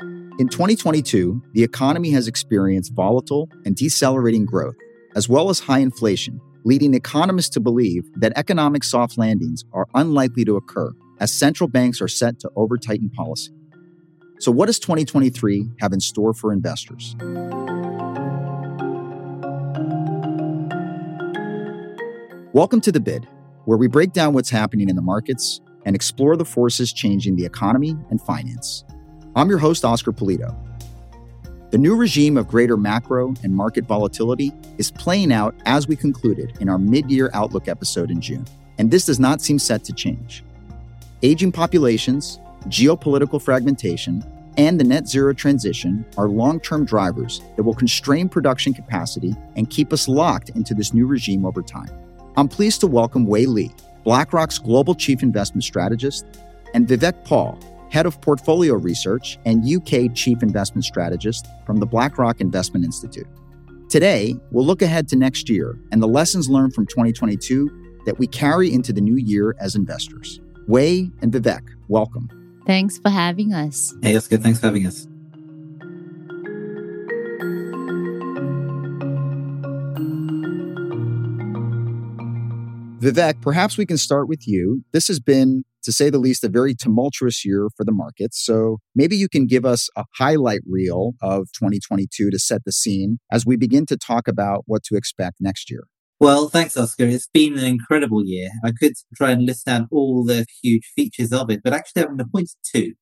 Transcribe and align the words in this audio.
In 0.00 0.48
2022, 0.48 1.42
the 1.52 1.62
economy 1.62 2.10
has 2.12 2.26
experienced 2.26 2.94
volatile 2.94 3.50
and 3.66 3.76
decelerating 3.76 4.46
growth, 4.46 4.76
as 5.14 5.28
well 5.28 5.50
as 5.50 5.60
high 5.60 5.80
inflation, 5.80 6.40
leading 6.64 6.94
economists 6.94 7.50
to 7.50 7.60
believe 7.60 8.04
that 8.16 8.32
economic 8.36 8.82
soft 8.82 9.18
landings 9.18 9.62
are 9.74 9.86
unlikely 9.94 10.46
to 10.46 10.56
occur 10.56 10.92
as 11.18 11.30
central 11.30 11.68
banks 11.68 12.00
are 12.00 12.08
set 12.08 12.38
to 12.40 12.50
over 12.56 12.78
tighten 12.78 13.10
policy. 13.10 13.52
So, 14.38 14.50
what 14.50 14.66
does 14.66 14.78
2023 14.78 15.68
have 15.80 15.92
in 15.92 16.00
store 16.00 16.32
for 16.32 16.50
investors? 16.50 17.14
Welcome 22.54 22.80
to 22.80 22.90
The 22.90 23.00
Bid, 23.00 23.28
where 23.66 23.76
we 23.76 23.86
break 23.86 24.14
down 24.14 24.32
what's 24.32 24.48
happening 24.48 24.88
in 24.88 24.96
the 24.96 25.02
markets 25.02 25.60
and 25.84 25.94
explore 25.94 26.38
the 26.38 26.46
forces 26.46 26.90
changing 26.90 27.36
the 27.36 27.44
economy 27.44 27.94
and 28.08 28.18
finance. 28.22 28.82
I'm 29.36 29.48
your 29.48 29.58
host, 29.58 29.84
Oscar 29.84 30.12
Pulido. 30.12 30.56
The 31.70 31.78
new 31.78 31.94
regime 31.94 32.36
of 32.36 32.48
greater 32.48 32.76
macro 32.76 33.32
and 33.44 33.54
market 33.54 33.84
volatility 33.84 34.52
is 34.76 34.90
playing 34.90 35.32
out 35.32 35.54
as 35.66 35.86
we 35.86 35.94
concluded 35.94 36.56
in 36.58 36.68
our 36.68 36.78
mid 36.78 37.08
year 37.08 37.30
outlook 37.32 37.68
episode 37.68 38.10
in 38.10 38.20
June, 38.20 38.44
and 38.78 38.90
this 38.90 39.06
does 39.06 39.20
not 39.20 39.40
seem 39.40 39.60
set 39.60 39.84
to 39.84 39.92
change. 39.92 40.42
Aging 41.22 41.52
populations, 41.52 42.40
geopolitical 42.66 43.40
fragmentation, 43.40 44.24
and 44.56 44.80
the 44.80 44.84
net 44.84 45.06
zero 45.06 45.32
transition 45.32 46.04
are 46.18 46.28
long 46.28 46.58
term 46.58 46.84
drivers 46.84 47.40
that 47.54 47.62
will 47.62 47.74
constrain 47.74 48.28
production 48.28 48.74
capacity 48.74 49.36
and 49.54 49.70
keep 49.70 49.92
us 49.92 50.08
locked 50.08 50.48
into 50.50 50.74
this 50.74 50.92
new 50.92 51.06
regime 51.06 51.46
over 51.46 51.62
time. 51.62 51.90
I'm 52.36 52.48
pleased 52.48 52.80
to 52.80 52.88
welcome 52.88 53.26
Wei 53.26 53.46
Li, 53.46 53.70
BlackRock's 54.02 54.58
Global 54.58 54.96
Chief 54.96 55.22
Investment 55.22 55.62
Strategist, 55.62 56.26
and 56.74 56.88
Vivek 56.88 57.24
Paul, 57.24 57.60
Head 57.90 58.06
of 58.06 58.20
Portfolio 58.20 58.74
Research 58.74 59.38
and 59.44 59.64
UK 59.64 60.14
Chief 60.14 60.42
Investment 60.42 60.84
Strategist 60.84 61.46
from 61.66 61.78
the 61.78 61.86
BlackRock 61.86 62.40
Investment 62.40 62.84
Institute. 62.84 63.26
Today, 63.88 64.36
we'll 64.52 64.64
look 64.64 64.82
ahead 64.82 65.08
to 65.08 65.16
next 65.16 65.48
year 65.48 65.76
and 65.90 66.00
the 66.00 66.06
lessons 66.06 66.48
learned 66.48 66.72
from 66.72 66.86
2022 66.86 67.68
that 68.06 68.18
we 68.18 68.28
carry 68.28 68.72
into 68.72 68.92
the 68.92 69.00
new 69.00 69.16
year 69.16 69.56
as 69.58 69.74
investors. 69.74 70.40
Wei 70.68 71.10
and 71.20 71.32
Vivek, 71.32 71.68
welcome. 71.88 72.28
Thanks 72.66 72.98
for 72.98 73.10
having 73.10 73.52
us. 73.52 73.92
Hey, 74.02 74.16
Oscar. 74.16 74.36
Thanks 74.36 74.60
for 74.60 74.66
having 74.66 74.86
us. 74.86 75.08
Vivek, 83.00 83.40
perhaps 83.40 83.78
we 83.78 83.86
can 83.86 83.96
start 83.96 84.28
with 84.28 84.46
you. 84.46 84.84
This 84.92 85.08
has 85.08 85.18
been, 85.18 85.64
to 85.82 85.92
say 85.92 86.10
the 86.10 86.18
least, 86.18 86.44
a 86.44 86.48
very 86.48 86.74
tumultuous 86.74 87.44
year 87.44 87.68
for 87.76 87.84
the 87.84 87.92
markets. 87.92 88.44
So 88.44 88.78
maybe 88.94 89.16
you 89.16 89.28
can 89.28 89.46
give 89.46 89.64
us 89.64 89.88
a 89.96 90.04
highlight 90.18 90.60
reel 90.66 91.12
of 91.22 91.48
2022 91.52 92.30
to 92.30 92.38
set 92.38 92.64
the 92.64 92.72
scene 92.72 93.18
as 93.30 93.46
we 93.46 93.56
begin 93.56 93.86
to 93.86 93.96
talk 93.96 94.28
about 94.28 94.64
what 94.66 94.82
to 94.84 94.96
expect 94.96 95.36
next 95.40 95.70
year. 95.70 95.84
Well, 96.20 96.50
thanks, 96.50 96.76
Oscar. 96.76 97.04
It's 97.04 97.28
been 97.32 97.56
an 97.56 97.64
incredible 97.64 98.22
year. 98.26 98.50
I 98.62 98.72
could 98.78 98.92
try 99.16 99.30
and 99.30 99.46
list 99.46 99.64
down 99.64 99.88
all 99.90 100.22
the 100.22 100.44
huge 100.62 100.84
features 100.94 101.32
of 101.32 101.50
it, 101.50 101.62
but 101.64 101.72
actually, 101.72 102.02
I'm 102.02 102.08
going 102.08 102.18
to 102.18 102.26
point 102.26 102.50
to 102.50 102.56
two. 102.72 102.94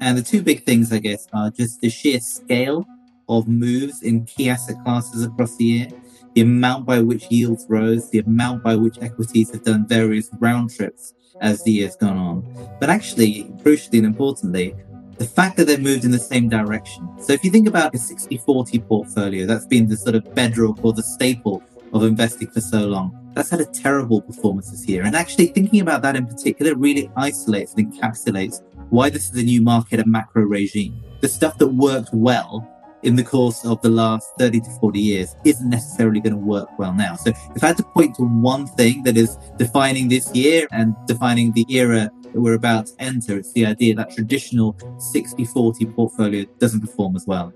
And 0.00 0.16
the 0.16 0.22
two 0.22 0.42
big 0.42 0.64
things, 0.64 0.92
I 0.92 0.98
guess, 0.98 1.26
are 1.34 1.50
just 1.50 1.82
the 1.82 1.90
sheer 1.90 2.20
scale 2.20 2.86
of 3.28 3.46
moves 3.46 4.00
in 4.02 4.24
key 4.24 4.48
asset 4.48 4.76
classes 4.82 5.24
across 5.24 5.56
the 5.56 5.64
year, 5.64 5.88
the 6.34 6.42
amount 6.42 6.86
by 6.86 7.00
which 7.00 7.30
yields 7.30 7.66
rose, 7.68 8.10
the 8.10 8.20
amount 8.20 8.62
by 8.62 8.76
which 8.76 8.98
equities 9.00 9.50
have 9.50 9.64
done 9.64 9.86
various 9.86 10.30
round 10.38 10.74
trips 10.74 11.14
as 11.40 11.62
the 11.62 11.72
year's 11.72 11.96
gone 11.96 12.16
on. 12.16 12.76
But 12.80 12.90
actually, 12.90 13.44
crucially 13.62 13.98
and 13.98 14.06
importantly, 14.06 14.74
the 15.18 15.24
fact 15.24 15.56
that 15.56 15.66
they've 15.66 15.80
moved 15.80 16.04
in 16.04 16.12
the 16.12 16.18
same 16.18 16.48
direction. 16.48 17.08
So 17.20 17.32
if 17.32 17.42
you 17.42 17.50
think 17.50 17.66
about 17.66 17.94
a 17.94 17.98
60 17.98 18.36
40 18.38 18.78
portfolio, 18.80 19.46
that's 19.46 19.66
been 19.66 19.88
the 19.88 19.96
sort 19.96 20.14
of 20.14 20.34
bedrock 20.34 20.84
or 20.84 20.92
the 20.92 21.02
staple 21.02 21.62
of 21.92 22.04
investing 22.04 22.48
for 22.48 22.60
so 22.60 22.86
long. 22.86 23.14
That's 23.34 23.50
had 23.50 23.60
a 23.60 23.66
terrible 23.66 24.20
performance 24.20 24.70
this 24.70 24.86
year. 24.86 25.04
And 25.04 25.16
actually, 25.16 25.46
thinking 25.46 25.80
about 25.80 26.02
that 26.02 26.16
in 26.16 26.26
particular 26.26 26.74
really 26.74 27.10
isolates 27.16 27.74
and 27.74 27.92
encapsulates 27.92 28.62
why 28.90 29.10
this 29.10 29.30
is 29.30 29.36
a 29.40 29.44
new 29.44 29.60
market 29.60 30.00
and 30.00 30.10
macro 30.10 30.42
regime. 30.42 31.02
The 31.20 31.28
stuff 31.28 31.58
that 31.58 31.68
worked 31.68 32.10
well 32.12 32.66
in 33.02 33.16
the 33.16 33.22
course 33.22 33.64
of 33.64 33.80
the 33.82 33.88
last 33.88 34.28
30 34.38 34.60
to 34.60 34.70
40 34.80 34.98
years 34.98 35.36
isn't 35.44 35.68
necessarily 35.68 36.20
going 36.20 36.32
to 36.32 36.38
work 36.38 36.68
well 36.78 36.92
now. 36.92 37.14
So 37.14 37.30
if 37.54 37.62
I 37.62 37.68
had 37.68 37.76
to 37.78 37.82
point 37.82 38.16
to 38.16 38.22
one 38.22 38.66
thing 38.66 39.02
that 39.04 39.16
is 39.16 39.36
defining 39.56 40.08
this 40.08 40.34
year 40.34 40.66
and 40.72 40.94
defining 41.06 41.52
the 41.52 41.66
era 41.68 42.10
that 42.22 42.40
we're 42.40 42.54
about 42.54 42.86
to 42.86 42.92
enter, 42.98 43.38
it's 43.38 43.52
the 43.52 43.66
idea 43.66 43.94
that 43.94 44.10
traditional 44.10 44.74
60-40 45.14 45.94
portfolio 45.94 46.44
doesn't 46.58 46.80
perform 46.80 47.16
as 47.16 47.24
well. 47.26 47.52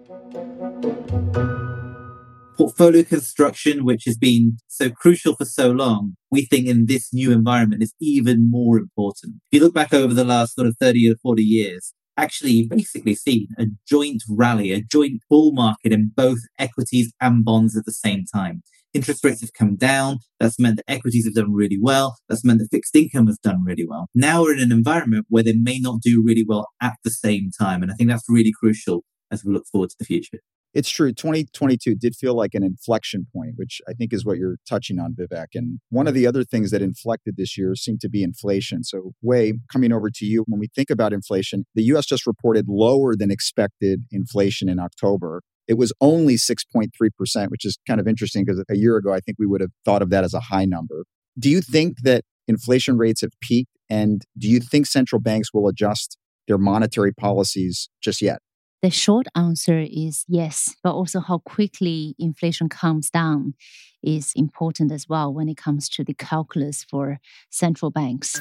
Portfolio 2.56 3.02
construction, 3.02 3.84
which 3.84 4.04
has 4.04 4.16
been 4.16 4.58
so 4.68 4.90
crucial 4.90 5.34
for 5.34 5.44
so 5.44 5.70
long, 5.70 6.16
we 6.30 6.44
think 6.44 6.66
in 6.66 6.86
this 6.86 7.12
new 7.12 7.32
environment 7.32 7.82
is 7.82 7.94
even 8.00 8.50
more 8.50 8.78
important. 8.78 9.36
If 9.50 9.58
you 9.58 9.64
look 9.64 9.74
back 9.74 9.92
over 9.92 10.14
the 10.14 10.24
last 10.24 10.54
sort 10.54 10.68
of 10.68 10.76
30 10.78 11.10
or 11.10 11.16
40 11.16 11.42
years, 11.42 11.92
actually 12.22 12.66
basically 12.68 13.14
seen 13.14 13.48
a 13.58 13.66
joint 13.86 14.22
rally, 14.28 14.72
a 14.72 14.80
joint 14.80 15.22
bull 15.28 15.52
market 15.52 15.92
in 15.92 16.12
both 16.14 16.38
equities 16.58 17.12
and 17.20 17.44
bonds 17.44 17.76
at 17.76 17.84
the 17.84 17.92
same 17.92 18.24
time. 18.32 18.62
Interest 18.94 19.24
rates 19.24 19.40
have 19.40 19.54
come 19.54 19.76
down. 19.76 20.18
That's 20.38 20.60
meant 20.60 20.76
that 20.76 20.84
equities 20.86 21.24
have 21.24 21.34
done 21.34 21.52
really 21.52 21.78
well. 21.80 22.16
That's 22.28 22.44
meant 22.44 22.60
that 22.60 22.68
fixed 22.70 22.94
income 22.94 23.26
has 23.26 23.38
done 23.38 23.64
really 23.64 23.86
well. 23.88 24.06
Now 24.14 24.42
we're 24.42 24.54
in 24.54 24.62
an 24.62 24.70
environment 24.70 25.26
where 25.30 25.42
they 25.42 25.54
may 25.54 25.78
not 25.78 26.00
do 26.02 26.22
really 26.24 26.44
well 26.46 26.68
at 26.80 26.94
the 27.02 27.10
same 27.10 27.50
time. 27.58 27.82
And 27.82 27.90
I 27.90 27.94
think 27.94 28.10
that's 28.10 28.28
really 28.28 28.52
crucial 28.52 29.02
as 29.30 29.44
we 29.44 29.52
look 29.52 29.64
forward 29.72 29.90
to 29.90 29.96
the 29.98 30.04
future. 30.04 30.40
It's 30.74 30.88
true. 30.88 31.12
2022 31.12 31.94
did 31.96 32.16
feel 32.16 32.34
like 32.34 32.54
an 32.54 32.62
inflection 32.62 33.26
point, 33.34 33.52
which 33.56 33.82
I 33.86 33.92
think 33.92 34.12
is 34.12 34.24
what 34.24 34.38
you're 34.38 34.56
touching 34.66 34.98
on, 34.98 35.14
Vivek. 35.14 35.48
And 35.54 35.80
one 35.90 36.06
of 36.06 36.14
the 36.14 36.26
other 36.26 36.44
things 36.44 36.70
that 36.70 36.80
inflected 36.80 37.36
this 37.36 37.58
year 37.58 37.74
seemed 37.74 38.00
to 38.00 38.08
be 38.08 38.22
inflation. 38.22 38.82
So, 38.82 39.12
Wei, 39.20 39.54
coming 39.70 39.92
over 39.92 40.08
to 40.08 40.24
you, 40.24 40.44
when 40.48 40.58
we 40.58 40.68
think 40.74 40.88
about 40.88 41.12
inflation, 41.12 41.66
the 41.74 41.82
US 41.84 42.06
just 42.06 42.26
reported 42.26 42.66
lower 42.68 43.14
than 43.14 43.30
expected 43.30 44.04
inflation 44.10 44.70
in 44.70 44.78
October. 44.78 45.42
It 45.68 45.74
was 45.74 45.92
only 46.00 46.36
6.3%, 46.36 47.50
which 47.50 47.64
is 47.64 47.78
kind 47.86 48.00
of 48.00 48.08
interesting 48.08 48.44
because 48.44 48.64
a 48.70 48.76
year 48.76 48.96
ago, 48.96 49.12
I 49.12 49.20
think 49.20 49.36
we 49.38 49.46
would 49.46 49.60
have 49.60 49.70
thought 49.84 50.02
of 50.02 50.10
that 50.10 50.24
as 50.24 50.34
a 50.34 50.40
high 50.40 50.64
number. 50.64 51.04
Do 51.38 51.50
you 51.50 51.60
think 51.60 51.98
that 52.02 52.24
inflation 52.48 52.96
rates 52.96 53.20
have 53.20 53.32
peaked? 53.40 53.70
And 53.90 54.22
do 54.38 54.48
you 54.48 54.60
think 54.60 54.86
central 54.86 55.20
banks 55.20 55.52
will 55.52 55.68
adjust 55.68 56.16
their 56.48 56.58
monetary 56.58 57.12
policies 57.12 57.90
just 58.02 58.22
yet? 58.22 58.40
The 58.82 58.90
short 58.90 59.28
answer 59.36 59.78
is 59.78 60.24
yes, 60.26 60.74
but 60.82 60.92
also 60.92 61.20
how 61.20 61.38
quickly 61.38 62.16
inflation 62.18 62.68
comes 62.68 63.10
down 63.10 63.54
is 64.02 64.32
important 64.34 64.90
as 64.90 65.08
well 65.08 65.32
when 65.32 65.48
it 65.48 65.56
comes 65.56 65.88
to 65.90 66.02
the 66.02 66.14
calculus 66.14 66.82
for 66.82 67.20
central 67.48 67.92
banks. 67.92 68.36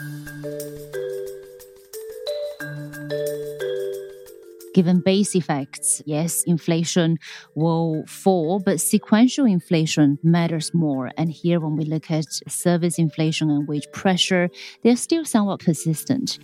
Given 4.73 5.01
base 5.01 5.35
effects, 5.35 6.01
yes, 6.05 6.43
inflation 6.43 7.17
will 7.55 8.05
fall, 8.07 8.59
but 8.59 8.79
sequential 8.79 9.45
inflation 9.45 10.17
matters 10.23 10.73
more. 10.73 11.11
And 11.17 11.29
here, 11.29 11.59
when 11.59 11.75
we 11.75 11.83
look 11.83 12.09
at 12.09 12.25
service 12.47 12.97
inflation 12.97 13.49
and 13.49 13.67
wage 13.67 13.87
pressure, 13.91 14.49
they're 14.83 14.95
still 14.95 15.25
somewhat 15.25 15.59
persistent. 15.59 16.39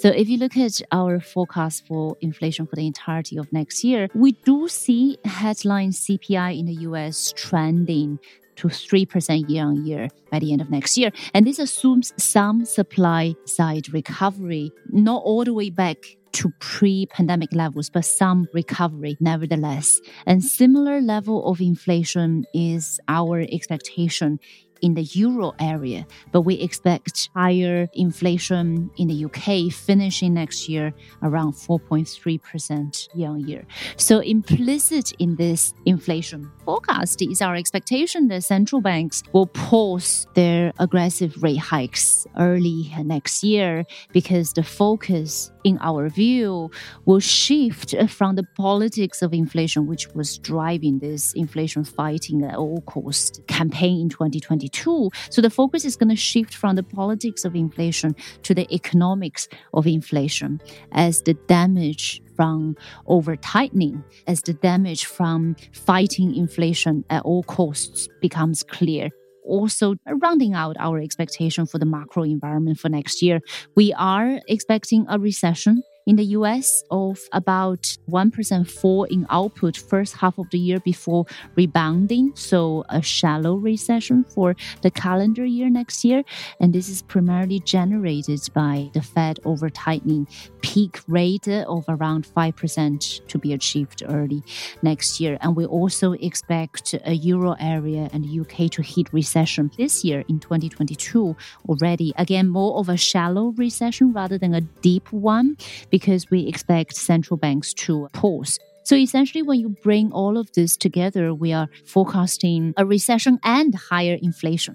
So 0.00 0.08
if 0.08 0.28
you 0.28 0.36
look 0.36 0.56
at 0.56 0.82
our 0.90 1.20
forecast 1.20 1.86
for 1.86 2.16
inflation 2.20 2.66
for 2.66 2.76
the 2.76 2.86
entirety 2.86 3.38
of 3.38 3.52
next 3.52 3.84
year, 3.84 4.08
we 4.14 4.32
do 4.32 4.68
see 4.68 5.16
headline 5.24 5.92
CPI 5.92 6.58
in 6.58 6.66
the 6.66 6.74
US 6.88 7.32
trending 7.36 8.18
to 8.56 8.68
3% 8.68 9.48
year 9.48 9.64
on 9.64 9.86
year 9.86 10.08
by 10.30 10.38
the 10.40 10.52
end 10.52 10.60
of 10.60 10.70
next 10.70 10.98
year. 10.98 11.10
And 11.32 11.46
this 11.46 11.58
assumes 11.58 12.12
some 12.16 12.64
supply 12.64 13.34
side 13.46 13.92
recovery, 13.92 14.72
not 14.90 15.22
all 15.24 15.44
the 15.44 15.54
way 15.54 15.70
back 15.70 16.16
to 16.34 16.52
pre-pandemic 16.58 17.52
levels, 17.52 17.90
but 17.90 18.04
some 18.04 18.46
recovery 18.52 19.16
nevertheless. 19.20 20.00
And 20.26 20.42
similar 20.42 21.00
level 21.00 21.48
of 21.48 21.60
inflation 21.60 22.44
is 22.52 23.00
our 23.08 23.40
expectation 23.40 24.40
in 24.82 24.94
the 24.94 25.02
euro 25.02 25.54
area, 25.60 26.06
but 26.30 26.42
we 26.42 26.56
expect 26.56 27.30
higher 27.34 27.88
inflation 27.94 28.90
in 28.98 29.08
the 29.08 29.24
UK 29.24 29.72
finishing 29.72 30.34
next 30.34 30.68
year 30.68 30.92
around 31.22 31.54
4.3% 31.54 33.08
year 33.14 33.28
on 33.30 33.48
year. 33.48 33.64
So, 33.96 34.18
implicit 34.18 35.12
in 35.18 35.36
this 35.36 35.72
inflation 35.86 36.50
forecast 36.66 37.22
is 37.22 37.40
our 37.40 37.54
expectation 37.54 38.28
that 38.28 38.44
central 38.44 38.82
banks 38.82 39.22
will 39.32 39.46
pause 39.46 40.26
their 40.34 40.72
aggressive 40.78 41.42
rate 41.42 41.58
hikes 41.58 42.26
early 42.38 42.92
next 43.04 43.42
year 43.42 43.84
because 44.12 44.52
the 44.52 44.62
focus 44.62 45.50
in 45.64 45.78
our 45.80 46.08
view, 46.08 46.70
will 47.06 47.20
shift 47.20 47.94
from 48.08 48.36
the 48.36 48.44
politics 48.56 49.22
of 49.22 49.32
inflation, 49.32 49.86
which 49.86 50.08
was 50.14 50.38
driving 50.38 50.98
this 50.98 51.32
inflation 51.32 51.84
fighting 51.84 52.44
at 52.44 52.56
all 52.56 52.82
cost 52.82 53.40
campaign 53.48 54.02
in 54.02 54.08
2022. 54.08 55.10
So 55.30 55.42
the 55.42 55.50
focus 55.50 55.84
is 55.84 55.96
going 55.96 56.10
to 56.10 56.16
shift 56.16 56.54
from 56.54 56.76
the 56.76 56.82
politics 56.82 57.44
of 57.44 57.56
inflation 57.56 58.14
to 58.42 58.54
the 58.54 58.72
economics 58.72 59.48
of 59.72 59.86
inflation 59.86 60.60
as 60.92 61.22
the 61.22 61.34
damage 61.48 62.22
from 62.36 62.76
over 63.06 63.36
tightening, 63.36 64.04
as 64.26 64.42
the 64.42 64.54
damage 64.54 65.06
from 65.06 65.56
fighting 65.72 66.34
inflation 66.34 67.04
at 67.10 67.22
all 67.22 67.42
costs 67.44 68.08
becomes 68.20 68.62
clear 68.62 69.10
also 69.44 69.96
rounding 70.06 70.54
out 70.54 70.76
our 70.78 70.98
expectation 70.98 71.66
for 71.66 71.78
the 71.78 71.86
macro 71.86 72.22
environment 72.22 72.78
for 72.78 72.88
next 72.88 73.22
year. 73.22 73.40
We 73.76 73.92
are 73.92 74.40
expecting 74.48 75.06
a 75.08 75.18
recession 75.18 75.82
in 76.06 76.16
the 76.16 76.24
US 76.38 76.82
of 76.90 77.20
about 77.32 77.96
1% 78.10 78.70
fall 78.70 79.04
in 79.04 79.26
output 79.30 79.76
first 79.76 80.16
half 80.16 80.38
of 80.38 80.48
the 80.50 80.58
year 80.58 80.80
before 80.80 81.26
rebounding. 81.56 82.32
So 82.34 82.84
a 82.88 83.00
shallow 83.02 83.56
recession 83.56 84.24
for 84.24 84.54
the 84.82 84.90
calendar 84.90 85.44
year 85.44 85.70
next 85.70 86.04
year. 86.04 86.22
And 86.60 86.72
this 86.72 86.88
is 86.88 87.02
primarily 87.02 87.60
generated 87.60 88.40
by 88.52 88.90
the 88.92 89.02
Fed 89.02 89.40
over 89.44 89.70
tightening 89.70 90.26
peak 90.60 91.00
rate 91.08 91.48
of 91.48 91.84
around 91.88 92.26
5% 92.26 93.26
to 93.26 93.38
be 93.38 93.52
achieved 93.52 94.02
early 94.08 94.42
next 94.82 95.20
year. 95.20 95.38
And 95.40 95.56
we 95.56 95.66
also 95.66 96.12
expect 96.12 96.94
a 97.04 97.14
euro 97.14 97.56
area 97.60 98.08
and 98.12 98.24
UK 98.24 98.70
to 98.72 98.82
hit 98.82 99.12
recession 99.12 99.70
this 99.76 100.04
year 100.04 100.24
in 100.28 100.40
2022 100.40 101.36
already. 101.68 102.12
Again, 102.16 102.48
more 102.48 102.78
of 102.78 102.88
a 102.88 102.96
shallow 102.96 103.48
recession 103.56 104.12
rather 104.12 104.38
than 104.38 104.54
a 104.54 104.60
deep 104.60 105.12
one 105.12 105.56
because 105.94 106.28
we 106.28 106.48
expect 106.48 106.96
central 106.96 107.36
banks 107.36 107.72
to 107.72 108.08
pause. 108.12 108.58
So 108.82 108.96
essentially, 108.96 109.42
when 109.42 109.60
you 109.60 109.68
bring 109.68 110.10
all 110.10 110.36
of 110.36 110.50
this 110.54 110.76
together, 110.76 111.32
we 111.32 111.52
are 111.52 111.68
forecasting 111.86 112.74
a 112.76 112.84
recession 112.84 113.38
and 113.44 113.72
higher 113.76 114.18
inflation. 114.20 114.74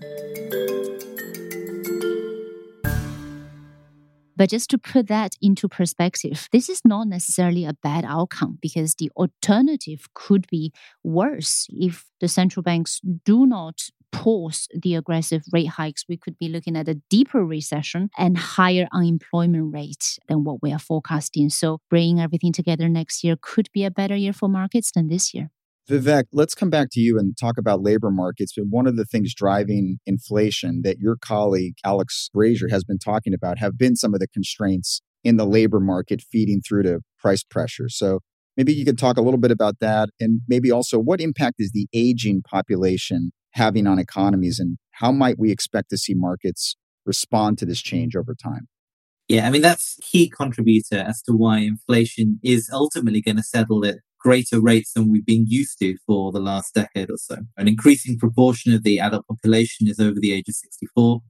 But 4.38 4.50
just 4.50 4.70
to 4.70 4.78
put 4.78 5.10
that 5.10 5.34
into 5.42 5.68
perspective, 5.68 6.48
this 6.54 6.70
is 6.70 6.84
not 6.86 7.10
necessarily 7.10 7.66
a 7.66 7.74
bad 7.74 8.06
outcome 8.08 8.58
because 8.62 8.96
the 8.96 9.12
alternative 9.18 10.08
could 10.14 10.48
be 10.50 10.72
worse 11.04 11.68
if 11.70 12.06
the 12.22 12.30
central 12.30 12.64
banks 12.64 13.02
do 13.26 13.46
not 13.46 13.90
pause 14.12 14.68
the 14.74 14.96
aggressive 14.96 15.44
rate 15.52 15.70
hikes, 15.70 16.06
we 16.08 16.18
could 16.18 16.38
be 16.38 16.50
looking 16.50 16.76
at 16.76 16.88
a 16.88 16.96
deeper 17.10 17.46
recession 17.46 18.10
and 18.18 18.38
higher 18.38 18.88
unemployment 18.92 19.74
rate 19.74 20.20
than 20.28 20.44
what 20.44 20.62
we 20.62 20.72
are 20.72 20.80
forecasting. 20.80 21.50
So, 21.50 21.80
bringing 21.90 22.20
everything 22.20 22.54
together 22.54 22.90
next 22.90 23.24
year 23.24 23.36
could 23.42 23.70
be 23.74 23.86
a 23.86 23.92
better 23.92 24.16
year 24.16 24.34
for 24.34 24.50
markets 24.50 24.92
than 24.92 25.08
this 25.08 25.34
year. 25.34 25.52
Vivek, 25.90 26.26
let's 26.32 26.54
come 26.54 26.70
back 26.70 26.90
to 26.92 27.00
you 27.00 27.18
and 27.18 27.36
talk 27.36 27.58
about 27.58 27.82
labor 27.82 28.12
markets. 28.12 28.54
But 28.56 28.68
one 28.70 28.86
of 28.86 28.96
the 28.96 29.06
things 29.06 29.34
driving 29.34 29.98
inflation 30.06 30.82
that 30.84 31.00
your 31.00 31.18
colleague 31.20 31.76
Alex 31.84 32.30
Brazier 32.32 32.68
has 32.70 32.84
been 32.84 33.00
talking 33.00 33.34
about 33.34 33.58
have 33.58 33.78
been 33.78 33.96
some 33.96 34.14
of 34.14 34.20
the 34.20 34.28
constraints 34.28 35.02
in 35.24 35.38
the 35.38 35.46
labor 35.46 35.80
market 35.80 36.22
feeding 36.32 36.62
through 36.62 36.84
to 36.84 37.00
price 37.18 37.44
pressure. 37.44 37.90
So 37.90 38.20
maybe 38.56 38.72
you 38.72 38.86
could 38.86 39.00
talk 39.00 39.18
a 39.18 39.22
little 39.22 39.40
bit 39.40 39.52
about 39.52 39.80
that 39.80 40.10
and 40.20 40.42
maybe 40.48 40.72
also 40.72 41.00
what 41.00 41.20
impact 41.20 41.56
is 41.58 41.72
the 41.72 41.88
aging 41.92 42.44
population 42.44 43.32
having 43.52 43.88
on 43.88 44.00
economies 44.00 44.60
and 44.60 44.78
how 44.92 45.12
might 45.12 45.40
we 45.40 45.52
expect 45.52 45.90
to 45.90 45.98
see 45.98 46.14
markets 46.14 46.76
respond 47.06 47.58
to 47.58 47.66
this 47.66 47.82
change 47.82 48.16
over 48.16 48.36
time? 48.36 48.68
Yeah, 49.28 49.48
I 49.48 49.52
mean, 49.52 49.62
that's 49.62 49.98
key 50.02 50.30
contributor 50.30 50.98
as 50.98 51.22
to 51.24 51.34
why 51.34 51.60
inflation 51.60 52.40
is 52.44 52.70
ultimately 52.74 53.22
going 53.22 53.38
to 53.38 53.44
settle 53.44 53.86
at 53.86 53.98
greater 54.20 54.60
rates 54.60 54.94
than 54.94 55.12
we've 55.12 55.26
been 55.26 55.46
used 55.48 55.80
to 55.80 55.96
for 56.06 56.32
the 56.32 56.40
last 56.40 56.74
decade 56.74 57.10
or 57.10 57.18
so. 57.18 57.38
An 57.56 57.68
increasing 57.68 58.18
proportion 58.18 58.74
of 58.74 58.84
the 58.84 59.00
adult 59.00 59.28
population 59.28 59.88
is 59.88 60.00
over 60.00 60.20
the 60.20 60.34
age 60.34 60.50
of 60.50 60.56
64. 60.56 61.22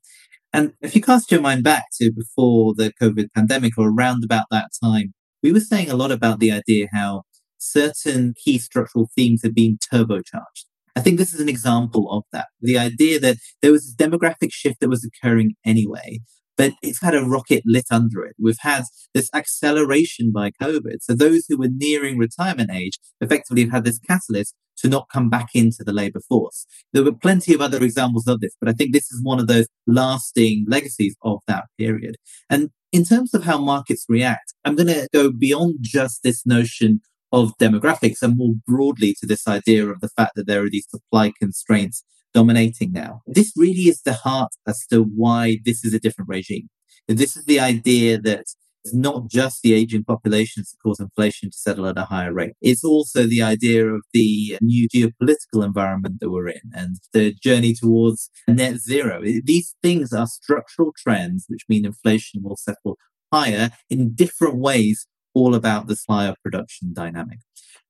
And 0.52 0.74
if 0.82 0.96
you 0.96 1.02
cast 1.02 1.32
your 1.32 1.42
mind 1.42 1.64
back 1.64 1.86
to 2.00 2.12
before 2.12 2.74
the 2.74 2.92
COVID 3.00 3.28
pandemic 3.36 3.78
or 3.78 3.90
around 3.90 4.24
about 4.24 4.46
that 4.50 4.72
time, 4.84 5.14
we 5.44 5.52
were 5.52 5.60
saying 5.60 5.90
a 5.90 5.96
lot 5.96 6.12
about 6.12 6.40
the 6.40 6.52
idea 6.52 6.88
how 6.92 7.24
certain 7.60 8.34
key 8.44 8.58
structural 8.58 9.10
themes 9.16 9.42
have 9.44 9.54
been 9.54 9.78
turbocharged. 9.94 10.66
I 10.96 11.02
think 11.02 11.18
this 11.18 11.34
is 11.34 11.40
an 11.40 11.50
example 11.50 12.12
of 12.12 12.24
that. 12.32 12.48
The 12.62 12.78
idea 12.78 13.20
that 13.20 13.38
there 13.62 13.72
was 13.72 13.94
a 13.94 14.04
demographic 14.04 14.52
shift 14.52 14.80
that 14.80 14.90
was 14.90 15.06
occurring 15.06 15.56
anyway, 15.66 16.20
but 16.58 16.74
it's 16.82 17.02
had 17.02 17.16
a 17.16 17.24
rocket 17.24 17.64
lit 17.66 17.86
under 17.90 18.26
it. 18.26 18.36
We've 18.42 18.58
had 18.60 18.84
this 19.14 19.30
acceleration 19.34 20.32
by 20.32 20.52
COVID. 20.62 20.98
So 21.02 21.14
those 21.14 21.46
who 21.48 21.58
were 21.58 21.70
nearing 21.72 22.18
retirement 22.18 22.72
age 22.72 23.00
effectively 23.22 23.64
have 23.64 23.72
had 23.72 23.86
this 23.86 24.00
catalyst 24.00 24.56
to 24.80 24.90
not 24.90 25.08
come 25.12 25.30
back 25.30 25.50
into 25.54 25.84
the 25.84 25.94
labor 25.94 26.22
force. 26.28 26.66
There 26.94 27.04
were 27.04 27.14
plenty 27.14 27.54
of 27.54 27.62
other 27.62 27.84
examples 27.84 28.28
of 28.28 28.40
this, 28.40 28.56
but 28.60 28.70
I 28.70 28.74
think 28.74 28.94
this 28.94 29.12
is 29.12 29.22
one 29.24 29.40
of 29.40 29.48
those 29.48 29.68
lasting 29.88 30.66
legacies 30.68 31.16
of 31.22 31.40
that 31.48 31.66
period. 31.78 32.16
And 32.50 32.70
in 32.92 33.04
terms 33.06 33.34
of 33.34 33.44
how 33.44 33.58
markets 33.58 34.06
react, 34.10 34.54
I'm 34.66 34.76
going 34.76 34.88
to 34.88 35.08
go 35.14 35.32
beyond 35.32 35.78
just 35.82 36.24
this 36.24 36.46
notion 36.46 37.02
of 37.32 37.58
demographics 37.58 38.22
and 38.22 38.38
more 38.38 38.54
broadly 38.68 39.16
to 39.20 39.28
this 39.28 39.48
idea 39.48 39.88
of 39.88 40.02
the 40.02 40.10
fact 40.10 40.36
that 40.36 40.48
there 40.48 40.64
are 40.64 40.70
these 40.70 40.88
supply 40.90 41.32
constraints 41.40 42.04
dominating 42.34 42.92
now. 42.92 43.22
This 43.28 43.54
really 43.56 43.84
is 43.84 44.02
the 44.02 44.14
heart 44.14 44.52
as 44.68 44.86
to 44.92 45.04
why 45.04 45.60
this 45.66 45.84
is 45.84 45.94
a 45.94 46.00
different 46.00 46.30
regime. 46.30 46.70
This 47.08 47.36
is 47.36 47.46
the 47.46 47.60
idea 47.60 48.20
that 48.20 48.46
it's 48.86 48.94
not 48.94 49.30
just 49.30 49.62
the 49.62 49.74
aging 49.74 50.06
populations 50.06 50.72
that 50.72 50.78
cause 50.82 51.00
inflation 51.00 51.50
to 51.52 51.58
settle 51.58 51.88
at 51.88 51.98
a 51.98 52.06
higher 52.06 52.34
rate. 52.34 52.54
It's 52.62 52.84
also 52.84 53.24
the 53.24 53.42
idea 53.42 53.86
of 53.88 54.04
the 54.14 54.58
new 54.62 54.88
geopolitical 54.88 55.66
environment 55.66 56.20
that 56.20 56.30
we're 56.30 56.48
in 56.48 56.62
and 56.74 56.96
the 57.14 57.34
journey 57.34 57.74
towards 57.74 58.30
net 58.48 58.78
zero. 58.78 59.22
These 59.44 59.76
things 59.84 60.14
are 60.14 60.28
structural 60.28 60.94
trends, 60.98 61.46
which 61.50 61.66
mean 61.68 61.86
inflation 61.86 62.42
will 62.44 62.58
settle 62.58 62.98
higher 63.34 63.72
in 63.90 64.14
different 64.14 64.58
ways 64.58 65.08
all 65.34 65.56
about 65.56 65.88
the 65.88 65.96
supply 65.96 66.26
of 66.26 66.36
production 66.44 66.94
dynamic. 66.94 67.40